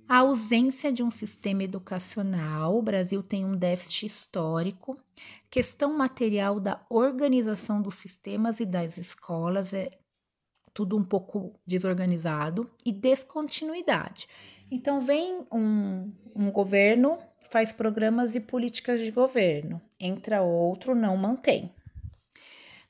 A 0.08 0.18
ausência 0.18 0.92
de 0.92 1.02
um 1.02 1.10
sistema 1.10 1.64
educacional, 1.64 2.78
o 2.78 2.82
Brasil 2.82 3.24
tem 3.24 3.46
um 3.46 3.56
déficit 3.56 4.06
histórico, 4.06 4.98
questão 5.50 5.98
material 5.98 6.60
da 6.60 6.86
organização 6.90 7.82
dos 7.82 7.96
sistemas 7.96 8.60
e 8.60 8.66
das 8.66 8.98
escolas, 8.98 9.74
é 9.74 9.90
tudo 10.74 10.98
um 10.98 11.04
pouco 11.04 11.54
desorganizado, 11.66 12.70
e 12.86 12.92
descontinuidade. 12.92 14.28
Então, 14.70 15.00
vem 15.00 15.46
um, 15.52 16.12
um 16.36 16.52
governo, 16.52 17.18
faz 17.50 17.72
programas 17.72 18.36
e 18.36 18.40
políticas 18.40 19.00
de 19.00 19.12
governo, 19.12 19.82
entra 20.00 20.42
outro, 20.42 20.94
não 20.94 21.16
mantém. 21.16 21.72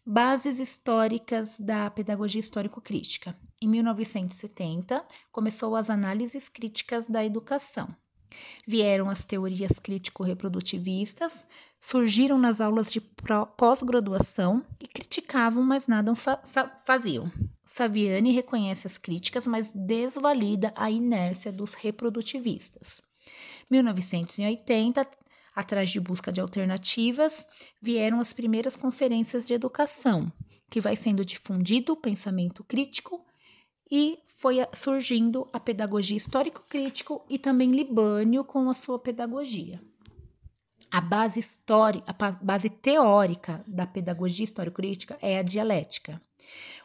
Bases 0.06 0.60
históricas 0.60 1.58
da 1.62 1.90
pedagogia 1.90 2.42
histórico-crítica. 2.42 3.34
Em 3.62 3.70
1970, 3.70 5.02
começou 5.32 5.78
as 5.78 5.90
análises 5.90 6.50
críticas 6.50 7.08
da 7.08 7.24
educação. 7.24 7.88
Vieram 8.68 9.10
as 9.10 9.24
teorias 9.24 9.80
crítico-reprodutivistas, 9.80 11.48
surgiram 11.80 12.38
nas 12.38 12.60
aulas 12.60 12.92
de 12.92 13.00
pós-graduação 13.00 14.66
e 14.84 14.88
criticavam, 14.90 15.64
mas 15.64 15.88
nada 15.88 16.14
faziam. 16.84 17.32
Saviani 17.64 18.34
reconhece 18.34 18.86
as 18.86 18.98
críticas, 18.98 19.48
mas 19.48 19.72
desvalida 19.72 20.74
a 20.76 20.92
inércia 20.92 21.50
dos 21.50 21.76
reprodutivistas. 21.76 23.02
1980 23.70 25.23
Atrás 25.56 25.90
de 25.90 26.00
busca 26.00 26.32
de 26.32 26.42
alternativas, 26.42 27.46
vieram 27.82 28.20
as 28.20 28.34
primeiras 28.34 28.76
conferências 28.76 29.46
de 29.46 29.54
educação, 29.54 30.32
que 30.70 30.82
vai 30.82 30.96
sendo 30.96 31.24
difundido 31.24 31.94
o 31.94 31.98
pensamento 31.98 32.64
crítico 32.64 33.24
e 33.90 34.18
foi 34.38 34.58
surgindo 34.74 35.48
a 35.54 35.60
pedagogia 35.60 36.18
histórico-crítico 36.18 37.24
e 37.30 37.38
também 37.38 37.72
Libânio 37.72 38.44
com 38.44 38.68
a 38.70 38.74
sua 38.74 38.98
pedagogia. 38.98 39.80
A 40.92 41.00
base 41.00 41.40
a 42.06 42.14
base 42.44 42.70
teórica 42.70 43.64
da 43.68 43.86
pedagogia 43.86 44.44
histórico-crítica 44.44 45.18
é 45.22 45.38
a 45.38 45.44
dialética. 45.44 46.22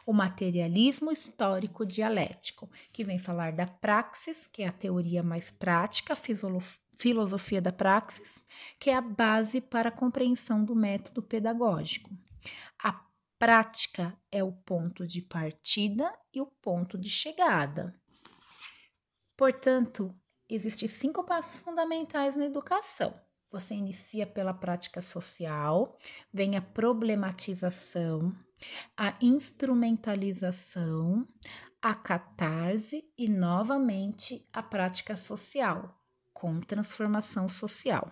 O 0.05 0.13
materialismo 0.13 1.11
histórico 1.11 1.85
dialético, 1.85 2.69
que 2.91 3.03
vem 3.03 3.19
falar 3.19 3.51
da 3.51 3.67
praxis, 3.67 4.47
que 4.47 4.63
é 4.63 4.67
a 4.67 4.71
teoria 4.71 5.21
mais 5.21 5.51
prática, 5.51 6.15
filosofia 6.99 7.61
da 7.61 7.71
praxis, 7.71 8.43
que 8.77 8.89
é 8.89 8.95
a 8.95 9.01
base 9.01 9.61
para 9.61 9.87
a 9.87 9.91
compreensão 9.91 10.65
do 10.65 10.75
método 10.75 11.23
pedagógico. 11.23 12.09
A 12.83 13.01
prática 13.39 14.13
é 14.29 14.43
o 14.43 14.51
ponto 14.51 15.07
de 15.07 15.21
partida 15.21 16.13
e 16.33 16.41
o 16.41 16.45
ponto 16.45 16.97
de 16.97 17.09
chegada. 17.09 17.95
Portanto, 19.37 20.13
existem 20.49 20.89
cinco 20.89 21.23
passos 21.23 21.61
fundamentais 21.61 22.35
na 22.35 22.43
educação. 22.43 23.17
Você 23.49 23.75
inicia 23.75 24.27
pela 24.27 24.53
prática 24.53 25.01
social, 25.01 25.97
vem 26.33 26.57
a 26.57 26.61
problematização, 26.61 28.35
a 28.95 29.17
instrumentalização, 29.21 31.25
a 31.81 31.95
catarse 31.95 33.09
e 33.17 33.29
novamente 33.29 34.45
a 34.51 34.61
prática 34.61 35.15
social 35.15 35.97
com 36.39 36.61
transformação 36.61 37.49
social. 37.49 38.09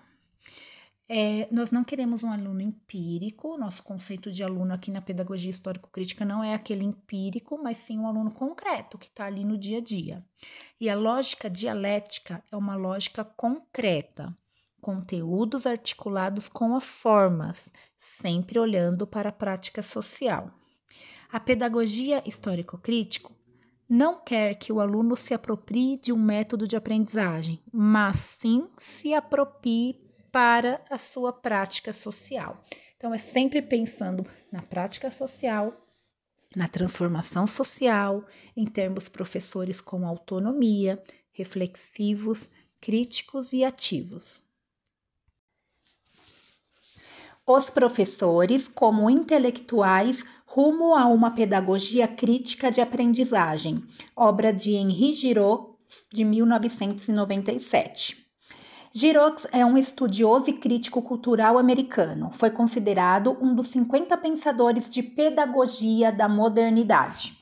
É, 1.10 1.48
nós 1.50 1.72
não 1.72 1.86
queremos 1.86 2.22
um 2.22 2.30
aluno 2.30 2.60
empírico, 2.60 3.58
nosso 3.58 3.82
conceito 3.82 4.30
de 4.30 4.44
aluno 4.44 4.74
aqui 4.74 4.92
na 4.92 5.02
pedagogia 5.02 5.50
histórico-crítica 5.50 6.26
não 6.26 6.44
é 6.44 6.54
aquele 6.54 6.84
empírico, 6.84 7.58
mas 7.64 7.78
sim 7.78 7.98
um 7.98 8.06
aluno 8.06 8.30
concreto, 8.30 8.98
que 8.98 9.08
está 9.08 9.26
ali 9.26 9.46
no 9.46 9.58
dia 9.58 9.78
a 9.78 9.82
dia. 9.82 10.26
E 10.82 10.90
a 10.90 10.98
lógica 10.98 11.50
dialética 11.50 12.44
é 12.52 12.58
uma 12.58 12.76
lógica 12.76 13.24
concreta, 13.24 14.38
conteúdos 14.82 15.66
articulados 15.66 16.50
com 16.50 16.76
as 16.76 16.84
formas, 16.84 17.72
sempre 17.98 18.60
olhando 18.60 19.08
para 19.08 19.30
a 19.30 19.34
prática 19.34 19.82
social. 19.82 20.52
A 21.32 21.40
pedagogia 21.40 22.22
histórico-crítico 22.26 23.34
não 23.90 24.20
quer 24.20 24.56
que 24.56 24.72
o 24.74 24.80
aluno 24.80 25.16
se 25.16 25.34
aproprie 25.34 25.98
de 25.98 26.12
um 26.12 26.22
método 26.22 26.68
de 26.68 26.76
aprendizagem, 26.76 27.62
mas 27.72 28.18
sim 28.18 28.68
se 28.78 29.14
aproprie 29.14 30.00
para 30.32 30.82
a 30.90 30.98
sua 30.98 31.32
prática 31.32 31.94
social. 31.94 32.62
Então, 32.98 33.14
é 33.14 33.18
sempre 33.18 33.62
pensando 33.62 34.26
na 34.52 34.62
prática 34.62 35.10
social, 35.10 35.74
na 36.56 36.68
transformação 36.68 37.46
social, 37.46 38.26
em 38.56 38.66
termos 38.66 39.08
professores 39.08 39.80
com 39.80 40.06
autonomia, 40.06 41.02
reflexivos, 41.32 42.50
críticos 42.82 43.54
e 43.54 43.64
ativos. 43.64 44.47
Os 47.50 47.70
professores 47.70 48.68
como 48.68 49.10
intelectuais 49.10 50.26
rumo 50.46 50.94
a 50.94 51.08
uma 51.08 51.32
pedagogia 51.32 52.06
crítica 52.06 52.70
de 52.70 52.82
aprendizagem, 52.82 53.82
obra 54.14 54.52
de 54.52 54.74
Henri 54.74 55.14
Giraud, 55.14 55.70
de 56.12 56.26
1997. 56.26 58.28
Giraud 58.92 59.48
é 59.54 59.66
um 59.66 59.78
estudioso 59.78 60.50
e 60.50 60.54
crítico 60.54 61.02
cultural 61.02 61.58
americano. 61.58 62.32
Foi 62.34 62.50
considerado 62.50 63.38
um 63.40 63.56
dos 63.56 63.68
50 63.68 64.18
pensadores 64.18 64.90
de 64.90 65.02
pedagogia 65.02 66.12
da 66.12 66.28
modernidade. 66.28 67.38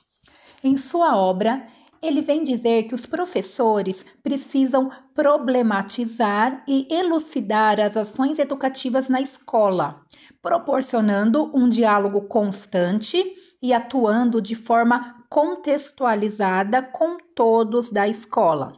Em 0.63 0.77
sua 0.77 1.17
obra, 1.17 1.65
ele 2.05 2.21
vem 2.21 2.43
dizer 2.43 2.83
que 2.83 2.95
os 2.95 3.05
professores 3.05 4.05
precisam 4.24 4.89
problematizar 5.13 6.63
e 6.67 6.88
elucidar 6.89 7.79
as 7.79 7.97
ações 7.97 8.39
educativas 8.39 9.09
na 9.09 9.21
escola, 9.21 10.01
proporcionando 10.41 11.51
um 11.55 11.67
diálogo 11.67 12.21
constante 12.21 13.24
e 13.62 13.74
atuando 13.74 14.41
de 14.41 14.55
forma 14.55 15.25
contextualizada 15.29 16.81
com 16.81 17.17
todos 17.35 17.91
da 17.91 18.07
escola. 18.07 18.74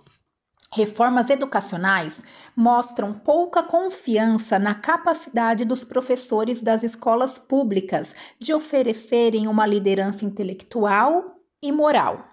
Reformas 0.74 1.30
educacionais 1.30 2.22
mostram 2.56 3.14
pouca 3.14 3.64
confiança 3.64 4.60
na 4.60 4.76
capacidade 4.76 5.64
dos 5.64 5.84
professores 5.84 6.62
das 6.62 6.84
escolas 6.84 7.40
públicas 7.40 8.14
de 8.38 8.54
oferecerem 8.54 9.48
uma 9.48 9.66
liderança 9.66 10.26
intelectual 10.26 11.38
e 11.64 11.72
moral. 11.72 12.27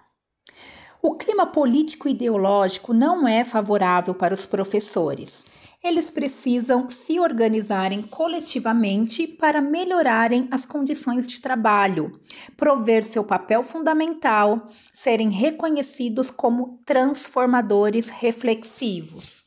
O 1.07 1.13
clima 1.13 1.45
político 1.45 2.09
ideológico 2.09 2.91
não 2.91 3.27
é 3.27 3.43
favorável 3.43 4.15
para 4.15 4.33
os 4.33 4.47
professores. 4.47 5.45
Eles 5.83 6.09
precisam 6.09 6.89
se 6.89 7.19
organizarem 7.19 8.01
coletivamente 8.01 9.27
para 9.27 9.61
melhorarem 9.61 10.47
as 10.49 10.65
condições 10.65 11.27
de 11.27 11.39
trabalho, 11.39 12.19
prover 12.57 13.05
seu 13.05 13.23
papel 13.23 13.61
fundamental, 13.61 14.65
serem 14.67 15.29
reconhecidos 15.29 16.31
como 16.31 16.79
transformadores 16.87 18.09
reflexivos. 18.09 19.45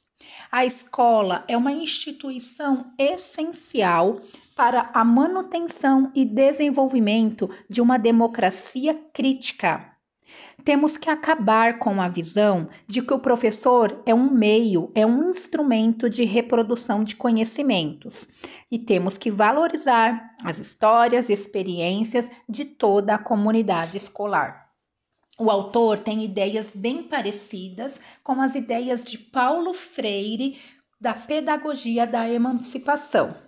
A 0.53 0.65
escola 0.65 1.45
é 1.49 1.57
uma 1.57 1.73
instituição 1.73 2.93
essencial 2.97 4.21
para 4.55 4.91
a 4.95 5.05
manutenção 5.05 6.13
e 6.15 6.25
desenvolvimento 6.25 7.51
de 7.69 7.81
uma 7.81 7.99
democracia 7.99 8.95
crítica 9.13 9.98
temos 10.65 10.97
que 10.97 11.09
acabar 11.09 11.79
com 11.79 12.01
a 12.01 12.09
visão 12.09 12.69
de 12.87 13.03
que 13.03 13.15
o 13.15 13.19
professor 13.19 14.03
é 14.05 14.15
um 14.15 14.31
meio, 14.31 14.91
é 14.95 15.07
um 15.07 15.31
instrumento 15.31 16.09
de 16.09 16.25
reprodução 16.25 17.03
de 17.03 17.17
conhecimentos 17.17 18.43
e 18.71 18.79
temos 18.79 19.17
que 19.17 19.31
valorizar 19.31 20.35
as 20.45 20.59
histórias 20.59 21.29
e 21.29 21.33
experiências 21.33 22.31
de 22.49 22.65
toda 22.65 23.15
a 23.15 23.19
comunidade 23.19 23.97
escolar. 23.97 24.69
O 25.39 25.51
autor 25.51 26.01
tem 26.01 26.25
ideias 26.25 26.75
bem 26.75 27.05
parecidas 27.05 28.01
com 28.25 28.41
as 28.43 28.55
ideias 28.55 29.05
de 29.05 29.17
Paulo 29.17 29.73
Freire 29.73 30.59
da 31.01 31.15
pedagogia 31.15 32.07
da 32.07 32.29
emancipação. 32.29 33.48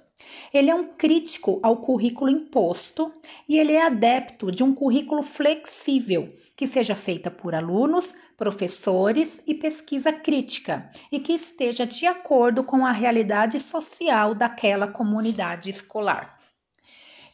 Ele 0.52 0.70
é 0.70 0.74
um 0.74 0.88
crítico 0.94 1.61
ao 1.62 1.76
currículo 1.76 2.30
imposto 2.30 3.12
e 3.48 3.59
ele 3.59 3.72
é 3.72 3.83
adepto 3.83 4.50
de 4.50 4.62
um 4.62 4.74
currículo 4.74 5.22
flexível, 5.22 6.33
que 6.56 6.66
seja 6.66 6.94
feita 6.94 7.30
por 7.30 7.54
alunos, 7.54 8.14
professores 8.37 9.40
e 9.46 9.54
pesquisa 9.54 10.12
crítica, 10.12 10.90
e 11.11 11.20
que 11.20 11.33
esteja 11.33 11.87
de 11.87 12.06
acordo 12.06 12.64
com 12.64 12.85
a 12.85 12.92
realidade 12.92 13.61
social 13.61 14.35
daquela 14.35 14.88
comunidade 14.88 15.70
escolar. 15.70 16.38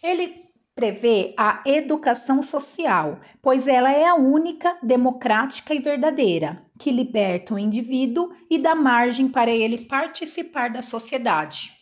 Ele 0.02 0.46
prevê 0.76 1.32
a 1.38 1.62
educação 1.64 2.42
social, 2.42 3.18
pois 3.40 3.66
ela 3.66 3.90
é 3.90 4.04
a 4.04 4.14
única 4.14 4.76
democrática 4.82 5.74
e 5.74 5.78
verdadeira, 5.78 6.62
que 6.78 6.90
liberta 6.90 7.54
o 7.54 7.58
indivíduo 7.58 8.30
e 8.50 8.58
dá 8.58 8.74
margem 8.74 9.26
para 9.26 9.50
ele 9.50 9.86
participar 9.86 10.68
da 10.68 10.82
sociedade. 10.82 11.72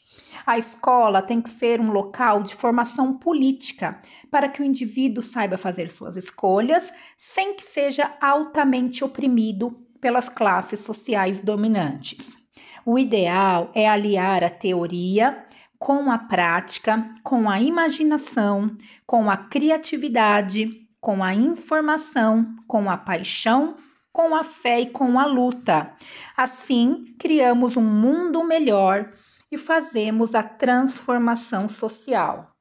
A 0.46 0.58
escola 0.58 1.22
tem 1.22 1.40
que 1.40 1.48
ser 1.48 1.80
um 1.80 1.90
local 1.90 2.42
de 2.42 2.54
formação 2.54 3.14
política, 3.14 3.98
para 4.30 4.48
que 4.48 4.60
o 4.60 4.64
indivíduo 4.64 5.22
saiba 5.22 5.56
fazer 5.56 5.90
suas 5.90 6.16
escolhas 6.16 6.92
sem 7.16 7.54
que 7.54 7.62
seja 7.62 8.14
altamente 8.20 9.02
oprimido 9.02 9.74
pelas 10.00 10.28
classes 10.28 10.80
sociais 10.80 11.40
dominantes. 11.40 12.36
O 12.84 12.98
ideal 12.98 13.70
é 13.74 13.88
aliar 13.88 14.44
a 14.44 14.50
teoria 14.50 15.46
com 15.78 16.10
a 16.10 16.18
prática, 16.18 17.08
com 17.22 17.48
a 17.48 17.58
imaginação, 17.60 18.76
com 19.06 19.30
a 19.30 19.36
criatividade, 19.36 20.86
com 21.00 21.24
a 21.24 21.34
informação, 21.34 22.54
com 22.66 22.90
a 22.90 22.98
paixão, 22.98 23.76
com 24.12 24.34
a 24.34 24.44
fé 24.44 24.82
e 24.82 24.90
com 24.90 25.18
a 25.18 25.26
luta. 25.26 25.92
Assim, 26.36 27.14
criamos 27.18 27.76
um 27.76 27.82
mundo 27.82 28.44
melhor 28.44 29.10
e 29.54 29.56
fazemos 29.56 30.34
a 30.34 30.42
transformação 30.42 31.68
social. 31.68 32.52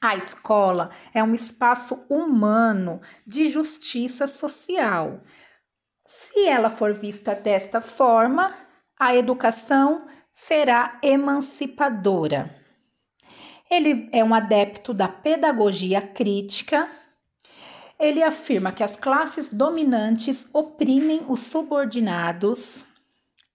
A 0.00 0.16
escola 0.16 0.88
é 1.12 1.22
um 1.22 1.34
espaço 1.34 2.06
humano 2.08 3.00
de 3.26 3.46
justiça 3.46 4.26
social. 4.26 5.20
Se 6.06 6.46
ela 6.46 6.70
for 6.70 6.92
vista 6.92 7.34
desta 7.34 7.82
forma, 7.82 8.54
a 8.98 9.14
educação 9.14 10.06
será 10.30 10.98
emancipadora. 11.02 12.58
Ele 13.70 14.08
é 14.10 14.24
um 14.24 14.34
adepto 14.34 14.94
da 14.94 15.08
pedagogia 15.08 16.00
crítica. 16.00 16.90
Ele 18.00 18.22
afirma 18.22 18.72
que 18.72 18.82
as 18.82 18.96
classes 18.96 19.50
dominantes 19.50 20.48
oprimem 20.52 21.26
os 21.28 21.40
subordinados 21.40 22.86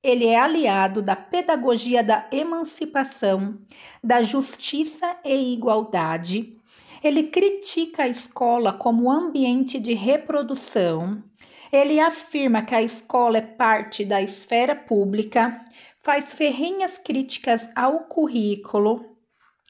ele 0.08 0.26
é 0.26 0.40
aliado 0.40 1.02
da 1.02 1.18
pedagogia 1.18 2.02
da 2.02 2.30
emancipação, 2.32 3.56
da 4.02 4.22
justiça 4.22 5.18
e 5.26 5.54
igualdade. 5.54 6.58
Ele 7.04 7.24
critica 7.24 8.04
a 8.04 8.08
escola 8.08 8.72
como 8.72 9.12
ambiente 9.12 9.78
de 9.78 9.94
reprodução. 9.94 11.22
Ele 11.74 12.00
afirma 12.00 12.62
que 12.62 12.74
a 12.74 12.82
escola 12.82 13.40
é 13.40 13.42
parte 13.42 14.06
da 14.06 14.22
esfera 14.22 14.74
pública, 14.74 15.60
faz 16.00 16.32
ferrenhas 16.32 16.98
críticas 16.98 17.70
ao 17.76 18.06
currículo, 18.06 19.18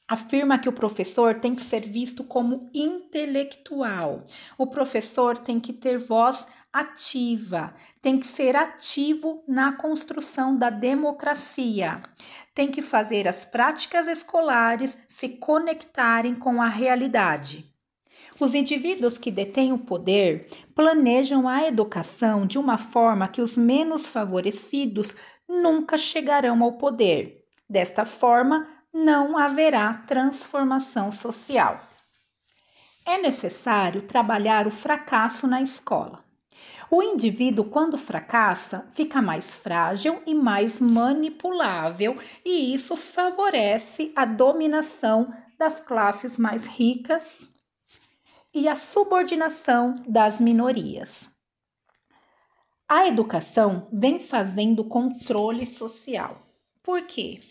afirma 0.07 0.59
que 0.59 0.69
o 0.69 0.73
professor 0.73 1.33
tem 1.39 1.55
que 1.55 1.63
ser 1.63 1.81
visto 1.81 2.23
como 2.23 2.69
intelectual. 2.75 4.23
O 4.55 4.67
professor 4.67 5.35
tem 5.35 5.59
que 5.59 5.73
ter 5.73 5.97
voz 5.97 6.45
ativa, 6.79 7.73
tem 8.01 8.19
que 8.19 8.27
ser 8.27 8.55
ativo 8.55 9.43
na 9.47 9.71
construção 9.71 10.55
da 10.55 10.69
democracia, 10.69 12.03
tem 12.53 12.69
que 12.69 12.81
fazer 12.81 13.27
as 13.27 13.45
práticas 13.45 14.07
escolares 14.07 14.97
se 15.07 15.29
conectarem 15.29 16.35
com 16.35 16.61
a 16.61 16.67
realidade. 16.67 17.65
Os 18.39 18.53
indivíduos 18.53 19.17
que 19.17 19.31
detêm 19.31 19.73
o 19.73 19.79
poder 19.79 20.47
planejam 20.75 21.47
a 21.47 21.67
educação 21.67 22.45
de 22.45 22.59
uma 22.59 22.77
forma 22.77 23.27
que 23.27 23.41
os 23.41 23.57
menos 23.57 24.05
favorecidos 24.05 25.15
nunca 25.47 25.97
chegarão 25.97 26.61
ao 26.61 26.73
poder. 26.73 27.43
Desta 27.67 28.05
forma, 28.05 28.67
não 28.93 29.37
haverá 29.37 29.93
transformação 30.05 31.11
social. 31.11 31.81
É 33.05 33.17
necessário 33.17 34.03
trabalhar 34.03 34.67
o 34.67 34.71
fracasso 34.71 35.47
na 35.47 35.61
escola. 35.61 36.26
O 36.89 37.03
indivíduo, 37.03 37.65
quando 37.65 37.97
fracassa, 37.97 38.87
fica 38.93 39.21
mais 39.21 39.51
frágil 39.51 40.21
e 40.25 40.33
mais 40.33 40.79
manipulável, 40.79 42.17
e 42.45 42.73
isso 42.73 42.95
favorece 42.95 44.11
a 44.15 44.25
dominação 44.25 45.33
das 45.57 45.79
classes 45.79 46.37
mais 46.37 46.65
ricas 46.65 47.51
e 48.53 48.67
a 48.67 48.75
subordinação 48.75 50.01
das 50.07 50.39
minorias. 50.39 51.29
A 52.87 53.05
educação 53.05 53.87
vem 53.91 54.17
fazendo 54.17 54.83
controle 54.85 55.65
social. 55.65 56.41
Por 56.81 57.01
quê? 57.01 57.41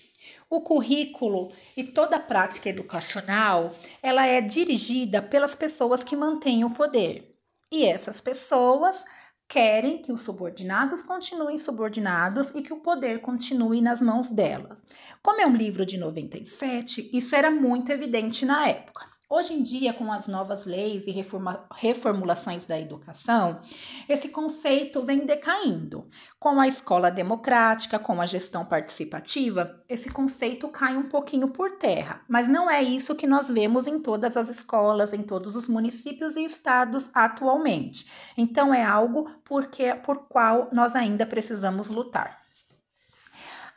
O 0.48 0.62
currículo 0.62 1.52
e 1.76 1.84
toda 1.84 2.16
a 2.16 2.20
prática 2.20 2.70
educacional, 2.70 3.70
ela 4.02 4.26
é 4.26 4.40
dirigida 4.40 5.20
pelas 5.20 5.54
pessoas 5.54 6.02
que 6.02 6.16
mantêm 6.16 6.64
o 6.64 6.70
poder. 6.70 7.35
E 7.72 7.84
essas 7.84 8.20
pessoas 8.20 9.04
querem 9.48 10.02
que 10.02 10.12
os 10.12 10.22
subordinados 10.22 11.02
continuem 11.02 11.58
subordinados 11.58 12.50
e 12.54 12.62
que 12.62 12.72
o 12.72 12.80
poder 12.80 13.20
continue 13.20 13.80
nas 13.80 14.00
mãos 14.00 14.30
delas. 14.30 14.82
Como 15.22 15.40
é 15.40 15.46
um 15.46 15.56
livro 15.56 15.86
de 15.86 15.96
97, 15.96 17.10
isso 17.12 17.34
era 17.34 17.50
muito 17.50 17.90
evidente 17.90 18.44
na 18.44 18.68
época. 18.68 19.15
Hoje 19.28 19.54
em 19.54 19.62
dia, 19.62 19.92
com 19.92 20.12
as 20.12 20.28
novas 20.28 20.66
leis 20.66 21.08
e 21.08 21.10
reforma, 21.10 21.66
reformulações 21.74 22.64
da 22.64 22.78
educação, 22.78 23.60
esse 24.08 24.28
conceito 24.28 25.02
vem 25.02 25.26
decaindo. 25.26 26.08
Com 26.38 26.60
a 26.60 26.68
escola 26.68 27.10
democrática, 27.10 27.98
com 27.98 28.22
a 28.22 28.26
gestão 28.26 28.64
participativa, 28.64 29.82
esse 29.88 30.12
conceito 30.12 30.68
cai 30.68 30.96
um 30.96 31.08
pouquinho 31.08 31.48
por 31.48 31.72
terra, 31.72 32.22
mas 32.28 32.48
não 32.48 32.70
é 32.70 32.80
isso 32.80 33.16
que 33.16 33.26
nós 33.26 33.48
vemos 33.48 33.88
em 33.88 33.98
todas 33.98 34.36
as 34.36 34.48
escolas, 34.48 35.12
em 35.12 35.24
todos 35.24 35.56
os 35.56 35.66
municípios 35.66 36.36
e 36.36 36.44
estados 36.44 37.10
atualmente. 37.12 38.32
Então, 38.38 38.72
é 38.72 38.84
algo 38.84 39.28
porque, 39.44 39.92
por 40.04 40.28
qual 40.28 40.68
nós 40.72 40.94
ainda 40.94 41.26
precisamos 41.26 41.88
lutar. 41.88 42.38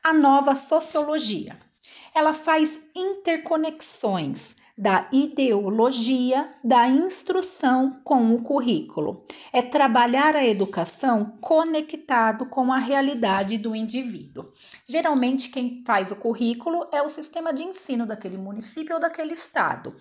A 0.03 0.13
nova 0.13 0.53
sociologia. 0.53 1.57
Ela 2.13 2.33
faz 2.33 2.79
interconexões 2.95 4.55
da 4.79 5.09
ideologia 5.11 6.49
da 6.63 6.87
instrução 6.87 7.99
com 8.01 8.33
o 8.33 8.41
currículo. 8.41 9.25
É 9.51 9.61
trabalhar 9.61 10.37
a 10.37 10.47
educação 10.47 11.33
conectado 11.41 12.45
com 12.45 12.71
a 12.71 12.77
realidade 12.77 13.57
do 13.57 13.75
indivíduo. 13.75 14.49
Geralmente, 14.87 15.49
quem 15.49 15.83
faz 15.85 16.11
o 16.11 16.15
currículo 16.15 16.87
é 16.93 17.01
o 17.01 17.09
sistema 17.09 17.51
de 17.51 17.63
ensino 17.63 18.05
daquele 18.05 18.37
município 18.37 18.95
ou 18.95 19.01
daquele 19.01 19.33
estado. 19.33 19.93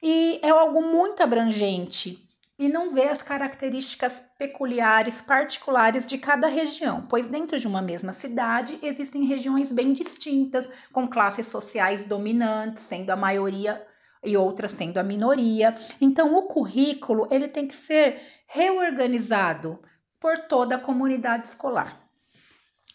E 0.00 0.38
é 0.40 0.50
algo 0.50 0.82
muito 0.82 1.20
abrangente 1.20 2.28
e 2.62 2.68
não 2.68 2.94
vê 2.94 3.08
as 3.08 3.20
características 3.20 4.22
peculiares, 4.38 5.20
particulares 5.20 6.06
de 6.06 6.16
cada 6.16 6.46
região, 6.46 7.04
pois 7.08 7.28
dentro 7.28 7.58
de 7.58 7.66
uma 7.66 7.82
mesma 7.82 8.12
cidade 8.12 8.78
existem 8.80 9.24
regiões 9.24 9.72
bem 9.72 9.92
distintas, 9.92 10.70
com 10.92 11.08
classes 11.08 11.48
sociais 11.48 12.04
dominantes, 12.04 12.84
sendo 12.84 13.10
a 13.10 13.16
maioria 13.16 13.84
e 14.24 14.36
outras 14.36 14.70
sendo 14.70 14.98
a 14.98 15.02
minoria. 15.02 15.74
Então, 16.00 16.36
o 16.36 16.42
currículo 16.42 17.26
ele 17.32 17.48
tem 17.48 17.66
que 17.66 17.74
ser 17.74 18.22
reorganizado 18.46 19.80
por 20.20 20.38
toda 20.46 20.76
a 20.76 20.80
comunidade 20.80 21.48
escolar. 21.48 22.00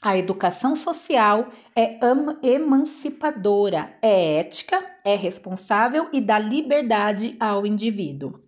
A 0.02 0.16
educação 0.16 0.78
social 0.78 1.50
é 1.76 2.00
emancipadora, 2.42 3.98
é 4.02 4.40
ética, 4.40 4.82
é 5.04 5.16
responsável 5.16 6.08
e 6.14 6.22
dá 6.22 6.38
liberdade 6.40 7.36
ao 7.40 7.66
indivíduo. 7.66 8.40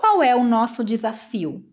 Qual 0.00 0.22
é 0.22 0.36
o 0.36 0.44
nosso 0.44 0.84
desafio? 0.84 1.64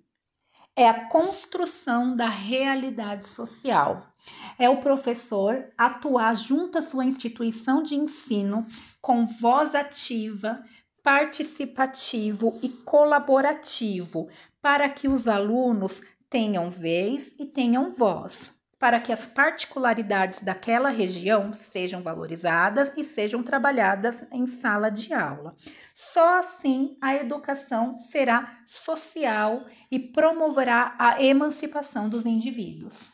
é 0.75 0.89
a 0.89 1.05
construção 1.07 2.15
da 2.15 2.27
realidade 2.27 3.25
social. 3.25 4.13
É 4.59 4.69
o 4.69 4.81
professor 4.81 5.69
atuar 5.77 6.35
junto 6.35 6.77
à 6.77 6.81
sua 6.81 7.05
instituição 7.05 7.81
de 7.81 7.95
ensino 7.95 8.65
com 8.99 9.25
voz 9.25 9.73
ativa, 9.73 10.61
participativo 11.01 12.59
e 12.61 12.67
colaborativo, 12.67 14.27
para 14.61 14.89
que 14.89 15.07
os 15.07 15.27
alunos 15.27 16.01
tenham 16.29 16.69
vez 16.69 17.35
e 17.39 17.45
tenham 17.45 17.91
voz 17.91 18.53
para 18.79 18.99
que 18.99 19.11
as 19.11 19.25
particularidades 19.25 20.41
daquela 20.41 20.89
região 20.89 21.53
sejam 21.53 22.01
valorizadas 22.01 22.91
e 22.97 23.03
sejam 23.03 23.41
trabalhadas 23.41 24.25
em 24.31 24.45
sala 24.45 24.89
de 24.89 25.13
aula. 25.13 25.55
Só 25.93 26.39
assim 26.39 26.95
a 27.01 27.15
educação 27.15 27.97
será 27.97 28.59
social 28.65 29.65
e 29.89 29.97
promoverá 29.97 30.93
a 30.99 31.23
emancipação 31.23 32.09
dos 32.09 32.25
indivíduos. 32.25 33.11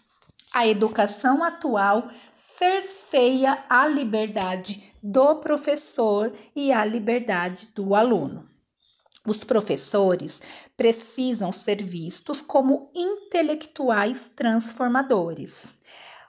A 0.54 0.68
educação 0.68 1.42
atual 1.44 2.10
cerceia 2.36 3.64
a 3.70 3.88
liberdade 3.88 4.94
do 5.02 5.36
professor 5.36 6.34
e 6.54 6.74
a 6.74 6.84
liberdade 6.84 7.70
do 7.74 7.96
aluno. 7.96 8.51
Os 9.28 9.44
professores 9.44 10.42
precisam 10.76 11.52
ser 11.52 11.84
vistos 11.84 12.42
como 12.42 12.90
intelectuais 12.96 14.30
transformadores. 14.30 15.74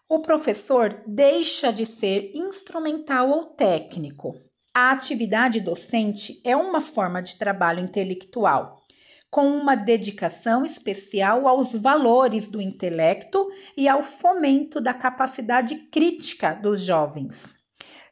O 0.06 0.20
professor 0.20 1.02
deixa 1.06 1.72
de 1.72 1.86
ser 1.86 2.32
instrumental 2.34 3.30
ou 3.30 3.46
técnico. 3.46 4.34
A 4.74 4.90
atividade 4.90 5.58
docente 5.58 6.38
é 6.44 6.54
uma 6.54 6.82
forma 6.82 7.22
de 7.22 7.36
trabalho 7.36 7.80
intelectual, 7.80 8.82
com 9.30 9.46
uma 9.56 9.74
dedicação 9.74 10.62
especial 10.62 11.48
aos 11.48 11.72
valores 11.72 12.46
do 12.46 12.60
intelecto 12.60 13.48
e 13.74 13.88
ao 13.88 14.02
fomento 14.02 14.82
da 14.82 14.92
capacidade 14.92 15.76
crítica 15.90 16.52
dos 16.52 16.82
jovens. 16.82 17.54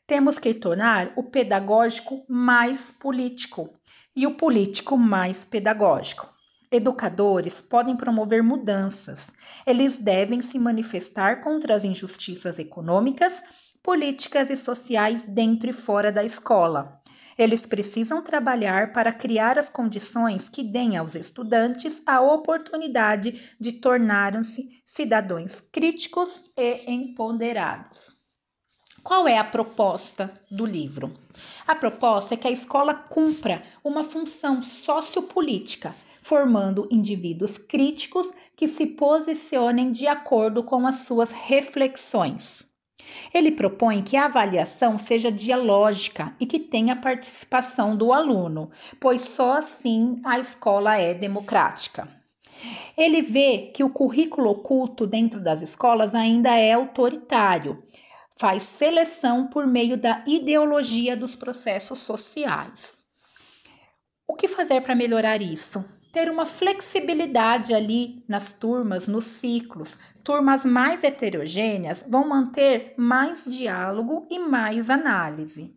Temos 0.07 0.39
que 0.39 0.55
tornar 0.55 1.13
o 1.17 1.25
pedagógico 1.25 2.25
mais 2.27 2.91
político 2.91 3.79
e 4.15 4.27
o 4.27 4.35
político 4.35 4.97
mais 4.97 5.45
pedagógico. 5.45 6.29
Educadores 6.71 7.61
podem 7.61 7.97
promover 7.97 8.43
mudanças. 8.43 9.33
Eles 9.67 9.99
devem 9.99 10.41
se 10.41 10.59
manifestar 10.59 11.41
contra 11.41 11.75
as 11.75 11.83
injustiças 11.83 12.59
econômicas, 12.59 13.43
políticas 13.83 14.51
e 14.51 14.57
sociais 14.57 15.27
dentro 15.27 15.71
e 15.71 15.73
fora 15.73 16.13
da 16.13 16.23
escola. 16.23 17.01
Eles 17.37 17.65
precisam 17.65 18.23
trabalhar 18.23 18.93
para 18.93 19.13
criar 19.13 19.59
as 19.59 19.69
condições 19.69 20.49
que 20.49 20.63
deem 20.63 20.97
aos 20.97 21.15
estudantes 21.15 22.03
a 22.07 22.21
oportunidade 22.21 23.57
de 23.59 23.73
tornarem-se 23.73 24.69
cidadãos 24.85 25.61
críticos 25.73 26.45
e 26.57 26.89
empoderados. 26.89 28.20
Qual 29.03 29.27
é 29.27 29.39
a 29.39 29.45
proposta 29.45 30.31
do 30.51 30.67
livro? 30.67 31.11
A 31.67 31.75
proposta 31.75 32.35
é 32.35 32.37
que 32.37 32.47
a 32.47 32.51
escola 32.51 32.93
cumpra 32.95 33.63
uma 33.83 34.05
função 34.05 34.63
sociopolítica, 34.63 35.95
formando 36.21 36.87
indivíduos 36.91 37.57
críticos 37.57 38.31
que 38.55 38.69
se 38.69 38.87
posicionem 38.87 39.91
de 39.91 40.07
acordo 40.07 40.63
com 40.63 40.87
as 40.87 40.97
suas 41.07 41.33
reflexões. 41.33 42.67
Ele 43.33 43.51
propõe 43.51 44.03
que 44.03 44.17
a 44.17 44.27
avaliação 44.27 44.99
seja 44.99 45.33
dialógica 45.33 46.37
e 46.39 46.45
que 46.45 46.59
tenha 46.59 46.95
participação 46.95 47.97
do 47.97 48.13
aluno, 48.13 48.71
pois 49.01 49.23
só 49.23 49.55
assim 49.55 50.21
a 50.25 50.39
escola 50.39 50.97
é 50.97 51.15
democrática. 51.15 52.07
Ele 52.97 53.23
vê 53.23 53.71
que 53.75 53.83
o 53.83 53.89
currículo 53.89 54.51
oculto 54.51 55.07
dentro 55.07 55.41
das 55.41 55.63
escolas 55.63 56.15
ainda 56.15 56.51
é 56.51 56.75
autoritário 56.75 57.83
faz 58.41 58.63
seleção 58.63 59.49
por 59.49 59.67
meio 59.67 59.99
da 59.99 60.25
ideologia 60.27 61.15
dos 61.15 61.37
processos 61.37 61.99
sociais. 61.99 63.01
O 64.27 64.35
que 64.35 64.49
fazer 64.49 64.81
para 64.81 64.95
melhorar 64.95 65.43
isso? 65.43 65.85
Ter 66.11 66.31
uma 66.31 66.47
flexibilidade 66.47 67.75
ali 67.75 68.25
nas 68.27 68.55
turmas, 68.55 69.07
nos 69.07 69.27
ciclos. 69.27 69.99
Turmas 70.25 70.65
mais 70.65 71.05
heterogêneas 71.05 72.03
vão 72.09 72.27
manter 72.27 72.95
mais 72.97 73.45
diálogo 73.45 74.27
e 74.31 74.39
mais 74.39 74.89
análise. 74.89 75.77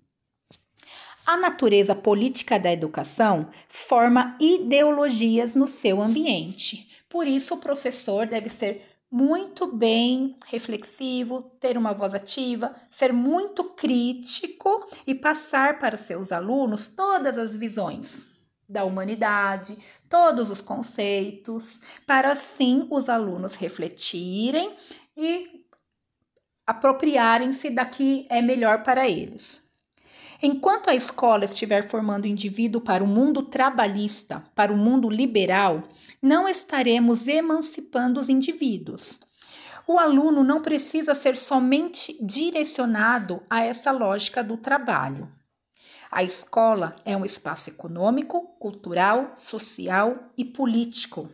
A 1.25 1.35
natureza 1.35 1.93
política 1.93 2.57
da 2.57 2.71
educação 2.71 3.49
forma 3.67 4.37
ideologias 4.39 5.53
no 5.53 5.67
seu 5.67 6.01
ambiente. 6.01 7.03
Por 7.09 7.27
isso, 7.27 7.55
o 7.55 7.59
professor 7.59 8.25
deve 8.25 8.47
ser 8.47 8.92
muito 9.13 9.67
bem 9.67 10.35
reflexivo, 10.47 11.43
ter 11.59 11.77
uma 11.77 11.93
voz 11.93 12.15
ativa, 12.15 12.75
ser 12.89 13.13
muito 13.13 13.63
crítico 13.65 14.83
e 15.05 15.13
passar 15.13 15.77
para 15.77 15.95
seus 15.95 16.31
alunos 16.31 16.87
todas 16.87 17.37
as 17.37 17.53
visões 17.53 18.25
da 18.67 18.83
humanidade, 18.83 19.77
todos 20.09 20.49
os 20.49 20.61
conceitos, 20.61 21.79
para 22.07 22.31
assim 22.31 22.87
os 22.89 23.07
alunos 23.07 23.53
refletirem 23.53 24.75
e 25.15 25.63
apropriarem-se 26.65 27.69
da 27.69 27.85
que 27.85 28.25
é 28.31 28.41
melhor 28.41 28.81
para 28.81 29.07
eles. 29.07 29.61
Enquanto 30.45 30.89
a 30.89 30.93
escola 30.93 31.45
estiver 31.45 31.87
formando 31.87 32.25
o 32.25 32.27
indivíduo 32.27 32.81
para 32.81 33.01
o 33.01 33.07
mundo 33.07 33.43
trabalhista, 33.43 34.43
para 34.53 34.73
o 34.73 34.77
mundo 34.77 35.09
liberal, 35.09 35.87
não 36.21 36.49
estaremos 36.49 37.29
emancipando 37.29 38.19
os 38.19 38.27
indivíduos. 38.27 39.17
O 39.87 39.97
aluno 39.97 40.43
não 40.43 40.61
precisa 40.61 41.15
ser 41.15 41.37
somente 41.37 42.17
direcionado 42.21 43.41
a 43.49 43.63
essa 43.63 43.89
lógica 43.91 44.43
do 44.43 44.57
trabalho. 44.57 45.31
A 46.11 46.25
escola 46.25 46.93
é 47.05 47.15
um 47.15 47.23
espaço 47.23 47.69
econômico, 47.69 48.41
cultural, 48.59 49.35
social 49.37 50.29
e 50.37 50.43
político. 50.43 51.29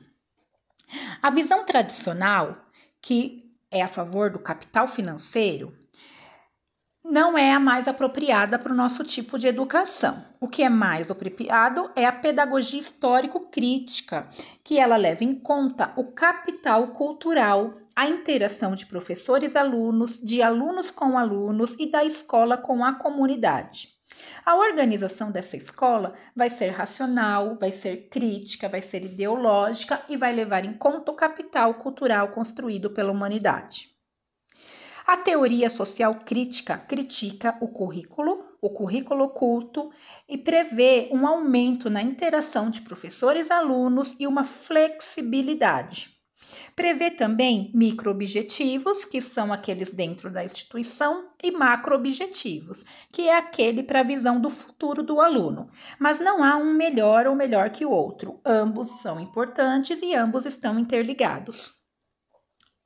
A 1.20 1.32
visão 1.32 1.66
tradicional, 1.66 2.64
que 3.02 3.56
é 3.72 3.82
a 3.82 3.88
favor 3.88 4.30
do 4.30 4.38
capital 4.38 4.88
financeiro, 4.88 5.76
não 7.10 7.36
é 7.36 7.52
a 7.52 7.60
mais 7.60 7.88
apropriada 7.88 8.60
para 8.60 8.72
o 8.72 8.76
nosso 8.76 9.04
tipo 9.04 9.40
de 9.40 9.48
educação. 9.48 10.24
O 10.40 10.48
que 10.48 10.62
é 10.62 10.70
mais 10.70 11.10
apropriado 11.10 11.90
é 11.96 12.06
a 12.06 12.12
pedagogia 12.12 12.80
histórico-crítica, 12.80 14.30
que 14.64 14.78
ela 14.78 14.96
leva 14.96 15.24
em 15.24 15.34
conta 15.34 15.92
o 15.98 16.12
capital 16.12 16.90
cultural, 16.90 17.72
a 17.96 18.08
interação 18.08 18.76
de 18.76 18.86
professores 18.86 19.56
alunos, 19.56 20.20
de 20.20 20.44
alunos 20.44 20.92
com 20.92 21.18
alunos 21.18 21.76
e 21.80 21.90
da 21.90 22.06
escola 22.06 22.56
com 22.56 22.86
a 22.86 22.94
comunidade. 22.94 23.90
A 24.46 24.56
organização 24.56 25.32
dessa 25.32 25.58
escola 25.58 26.14
vai 26.36 26.52
ser 26.52 26.70
racional, 26.70 27.58
vai 27.60 27.72
ser 27.72 28.08
crítica, 28.10 28.70
vai 28.70 28.84
ser 28.84 29.04
ideológica 29.04 30.00
e 30.08 30.16
vai 30.16 30.32
levar 30.32 30.64
em 30.64 30.74
conta 30.74 31.12
o 31.12 31.16
capital 31.16 31.74
cultural 31.74 32.28
construído 32.30 32.92
pela 32.92 33.12
humanidade. 33.12 33.99
A 35.10 35.18
teoria 35.18 35.72
social 35.72 36.14
crítica 36.24 36.78
critica 36.78 37.58
o 37.62 37.68
currículo, 37.68 38.46
o 38.62 38.70
currículo 38.70 39.24
oculto 39.24 39.90
e 40.28 40.38
prevê 40.38 41.10
um 41.12 41.26
aumento 41.26 41.90
na 41.90 42.00
interação 42.00 42.70
de 42.70 42.82
professores 42.82 43.48
e 43.48 43.52
alunos 43.52 44.16
e 44.20 44.28
uma 44.28 44.44
flexibilidade. 44.44 46.12
Prevê 46.76 47.10
também 47.10 47.72
microobjetivos, 47.74 49.04
que 49.04 49.20
são 49.20 49.52
aqueles 49.52 49.92
dentro 49.92 50.30
da 50.30 50.44
instituição, 50.44 51.32
e 51.44 51.50
macroobjetivos, 51.50 52.86
que 53.12 53.28
é 53.28 53.36
aquele 53.36 53.82
para 53.82 54.02
a 54.02 54.04
visão 54.04 54.40
do 54.40 54.52
futuro 54.52 55.02
do 55.02 55.20
aluno. 55.20 55.72
Mas 55.98 56.20
não 56.20 56.44
há 56.44 56.56
um 56.56 56.72
melhor 56.72 57.26
ou 57.26 57.34
melhor 57.34 57.72
que 57.72 57.84
o 57.84 57.90
outro. 57.90 58.40
Ambos 58.46 59.02
são 59.02 59.20
importantes 59.20 60.04
e 60.04 60.14
ambos 60.14 60.46
estão 60.46 60.78
interligados 60.78 61.79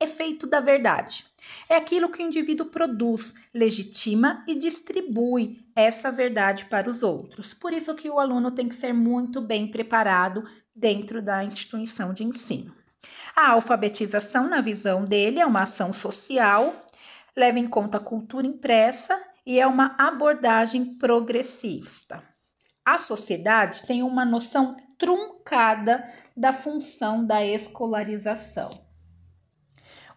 efeito 0.04 0.46
da 0.46 0.60
verdade. 0.60 1.24
É 1.68 1.76
aquilo 1.76 2.08
que 2.08 2.22
o 2.22 2.26
indivíduo 2.26 2.66
produz, 2.66 3.34
legitima 3.52 4.42
e 4.46 4.54
distribui 4.54 5.64
essa 5.74 6.10
verdade 6.10 6.66
para 6.66 6.88
os 6.88 7.02
outros. 7.02 7.52
Por 7.52 7.72
isso 7.72 7.94
que 7.94 8.08
o 8.08 8.18
aluno 8.18 8.50
tem 8.50 8.68
que 8.68 8.74
ser 8.74 8.92
muito 8.92 9.40
bem 9.40 9.70
preparado 9.70 10.44
dentro 10.74 11.20
da 11.20 11.44
instituição 11.44 12.12
de 12.12 12.24
ensino. 12.24 12.74
A 13.34 13.50
alfabetização, 13.50 14.48
na 14.48 14.60
visão 14.60 15.04
dele, 15.04 15.40
é 15.40 15.46
uma 15.46 15.62
ação 15.62 15.92
social, 15.92 16.74
leva 17.36 17.58
em 17.58 17.66
conta 17.66 17.98
a 17.98 18.00
cultura 18.00 18.46
impressa 18.46 19.20
e 19.44 19.60
é 19.60 19.66
uma 19.66 19.94
abordagem 19.98 20.96
progressista. 20.96 22.22
A 22.84 22.98
sociedade 22.98 23.82
tem 23.82 24.02
uma 24.02 24.24
noção 24.24 24.76
truncada 24.98 26.04
da 26.36 26.52
função 26.52 27.26
da 27.26 27.44
escolarização. 27.44 28.83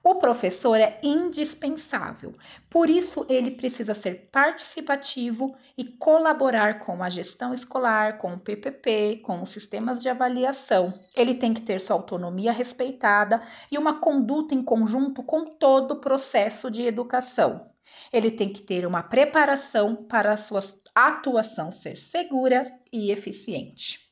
O 0.03 0.15
professor 0.15 0.79
é 0.79 0.99
indispensável, 1.03 2.33
por 2.69 2.89
isso 2.89 3.25
ele 3.27 3.51
precisa 3.51 3.93
ser 3.93 4.29
participativo 4.31 5.55
e 5.77 5.83
colaborar 5.83 6.79
com 6.79 7.03
a 7.03 7.09
gestão 7.09 7.53
escolar, 7.53 8.17
com 8.17 8.33
o 8.33 8.39
PPP, 8.39 9.21
com 9.23 9.41
os 9.41 9.49
sistemas 9.49 9.99
de 9.99 10.07
avaliação. 10.07 10.93
Ele 11.15 11.35
tem 11.35 11.53
que 11.53 11.61
ter 11.61 11.81
sua 11.81 11.95
autonomia 11.95 12.51
respeitada 12.51 13.41
e 13.71 13.77
uma 13.77 13.99
conduta 13.99 14.55
em 14.55 14.61
conjunto 14.61 15.21
com 15.23 15.45
todo 15.45 15.91
o 15.91 15.99
processo 15.99 16.71
de 16.71 16.83
educação. 16.83 17.69
Ele 18.11 18.31
tem 18.31 18.51
que 18.51 18.61
ter 18.61 18.85
uma 18.85 19.03
preparação 19.03 19.95
para 19.95 20.33
a 20.33 20.37
sua 20.37 20.61
atuação 20.95 21.69
ser 21.71 21.97
segura 21.97 22.71
e 22.91 23.11
eficiente. 23.11 24.06